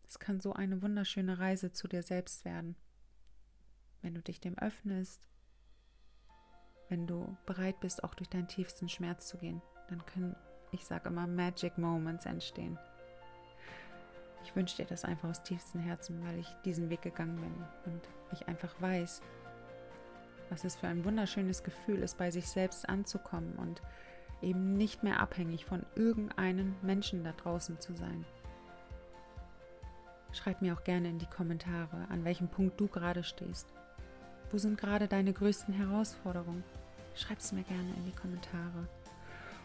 Es 0.06 0.18
kann 0.18 0.40
so 0.40 0.52
eine 0.52 0.82
wunderschöne 0.82 1.38
Reise 1.38 1.72
zu 1.72 1.86
dir 1.86 2.02
selbst 2.02 2.44
werden. 2.44 2.76
Wenn 4.00 4.14
du 4.14 4.22
dich 4.22 4.40
dem 4.40 4.56
öffnest, 4.58 5.28
wenn 6.88 7.06
du 7.06 7.36
bereit 7.44 7.80
bist, 7.80 8.02
auch 8.02 8.14
durch 8.14 8.28
deinen 8.28 8.48
tiefsten 8.48 8.88
Schmerz 8.88 9.28
zu 9.28 9.36
gehen, 9.36 9.60
dann 9.88 10.04
können, 10.06 10.34
ich 10.72 10.84
sage 10.84 11.08
immer, 11.08 11.26
Magic 11.26 11.76
Moments 11.76 12.24
entstehen. 12.24 12.78
Ich 14.44 14.56
wünsche 14.56 14.76
dir 14.76 14.86
das 14.86 15.04
einfach 15.04 15.28
aus 15.28 15.42
tiefstem 15.42 15.82
Herzen, 15.82 16.24
weil 16.24 16.38
ich 16.38 16.48
diesen 16.64 16.88
Weg 16.88 17.02
gegangen 17.02 17.36
bin 17.36 17.92
und 17.92 18.08
ich 18.32 18.48
einfach 18.48 18.80
weiß, 18.80 19.20
was 20.50 20.64
es 20.64 20.76
für 20.76 20.88
ein 20.88 21.04
wunderschönes 21.04 21.62
Gefühl 21.62 22.02
ist, 22.02 22.18
bei 22.18 22.30
sich 22.30 22.48
selbst 22.48 22.88
anzukommen 22.88 23.54
und 23.56 23.82
eben 24.42 24.76
nicht 24.76 25.02
mehr 25.02 25.20
abhängig 25.20 25.64
von 25.64 25.84
irgendeinem 25.94 26.74
Menschen 26.82 27.24
da 27.24 27.32
draußen 27.32 27.80
zu 27.80 27.94
sein. 27.94 28.24
Schreib 30.32 30.62
mir 30.62 30.74
auch 30.74 30.84
gerne 30.84 31.08
in 31.08 31.18
die 31.18 31.26
Kommentare, 31.26 32.06
an 32.10 32.24
welchem 32.24 32.48
Punkt 32.48 32.80
du 32.80 32.86
gerade 32.86 33.24
stehst. 33.24 33.66
Wo 34.50 34.58
sind 34.58 34.78
gerade 34.78 35.08
deine 35.08 35.32
größten 35.32 35.74
Herausforderungen? 35.74 36.64
Schreib 37.14 37.38
es 37.38 37.52
mir 37.52 37.64
gerne 37.64 37.92
in 37.96 38.04
die 38.04 38.14
Kommentare 38.14 38.88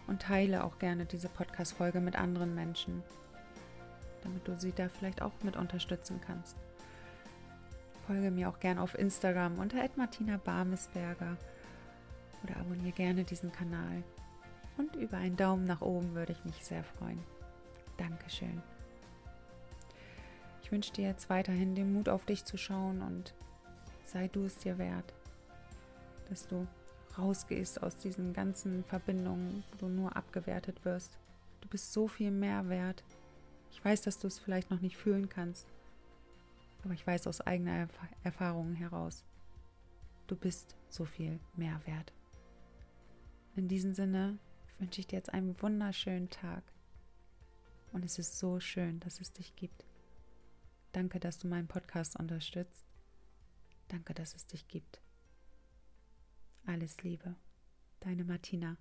und 0.07 0.21
teile 0.21 0.63
auch 0.63 0.79
gerne 0.79 1.05
diese 1.05 1.29
Podcast-Folge 1.29 1.99
mit 1.99 2.15
anderen 2.15 2.55
Menschen, 2.55 3.03
damit 4.23 4.47
du 4.47 4.57
sie 4.57 4.71
da 4.71 4.89
vielleicht 4.89 5.21
auch 5.21 5.33
mit 5.43 5.55
unterstützen 5.55 6.19
kannst. 6.25 6.57
Folge 8.07 8.31
mir 8.31 8.49
auch 8.49 8.59
gerne 8.59 8.81
auf 8.81 8.97
Instagram 8.97 9.59
unter 9.59 9.77
Martina 9.95 10.37
Barmesberger 10.37 11.37
oder 12.43 12.57
abonniere 12.57 12.91
gerne 12.91 13.23
diesen 13.23 13.51
Kanal. 13.51 14.03
Und 14.77 14.95
über 14.95 15.17
einen 15.17 15.37
Daumen 15.37 15.65
nach 15.65 15.81
oben 15.81 16.13
würde 16.15 16.33
ich 16.33 16.43
mich 16.45 16.65
sehr 16.65 16.83
freuen. 16.83 17.19
Dankeschön. 17.97 18.61
Ich 20.61 20.71
wünsche 20.71 20.91
dir 20.93 21.07
jetzt 21.07 21.29
weiterhin 21.29 21.75
den 21.75 21.93
Mut 21.93 22.09
auf 22.09 22.25
dich 22.25 22.43
zu 22.43 22.57
schauen 22.57 23.01
und 23.01 23.33
sei 24.03 24.27
du 24.27 24.45
es 24.45 24.57
dir 24.57 24.77
wert, 24.77 25.13
dass 26.29 26.47
du 26.47 26.67
rausgehst 27.17 27.83
aus 27.83 27.97
diesen 27.97 28.33
ganzen 28.33 28.83
Verbindungen, 28.83 29.63
wo 29.71 29.85
du 29.85 29.87
nur 29.87 30.15
abgewertet 30.15 30.83
wirst. 30.83 31.17
Du 31.61 31.67
bist 31.69 31.93
so 31.93 32.07
viel 32.07 32.31
mehr 32.31 32.67
wert. 32.69 33.03
Ich 33.71 33.83
weiß, 33.83 34.01
dass 34.01 34.19
du 34.19 34.27
es 34.27 34.39
vielleicht 34.39 34.71
noch 34.71 34.81
nicht 34.81 34.97
fühlen 34.97 35.29
kannst, 35.29 35.67
aber 36.83 36.93
ich 36.93 37.05
weiß 37.05 37.27
aus 37.27 37.41
eigener 37.41 37.71
Erf 37.71 37.99
Erfahrung 38.23 38.73
heraus, 38.73 39.25
du 40.27 40.35
bist 40.35 40.75
so 40.89 41.05
viel 41.05 41.39
mehr 41.55 41.81
wert. 41.85 42.13
In 43.55 43.67
diesem 43.67 43.93
Sinne 43.93 44.39
wünsche 44.79 44.99
ich 44.99 45.07
dir 45.07 45.17
jetzt 45.17 45.33
einen 45.33 45.59
wunderschönen 45.61 46.29
Tag. 46.29 46.63
Und 47.91 48.03
es 48.03 48.17
ist 48.17 48.39
so 48.39 48.59
schön, 48.59 48.99
dass 48.99 49.21
es 49.21 49.31
dich 49.31 49.55
gibt. 49.55 49.85
Danke, 50.91 51.19
dass 51.19 51.37
du 51.37 51.47
meinen 51.47 51.67
Podcast 51.67 52.19
unterstützt. 52.19 52.85
Danke, 53.87 54.13
dass 54.13 54.35
es 54.35 54.47
dich 54.47 54.67
gibt. 54.67 55.01
Alles 56.65 57.03
Liebe. 57.03 57.35
Deine 57.99 58.23
Martina. 58.23 58.77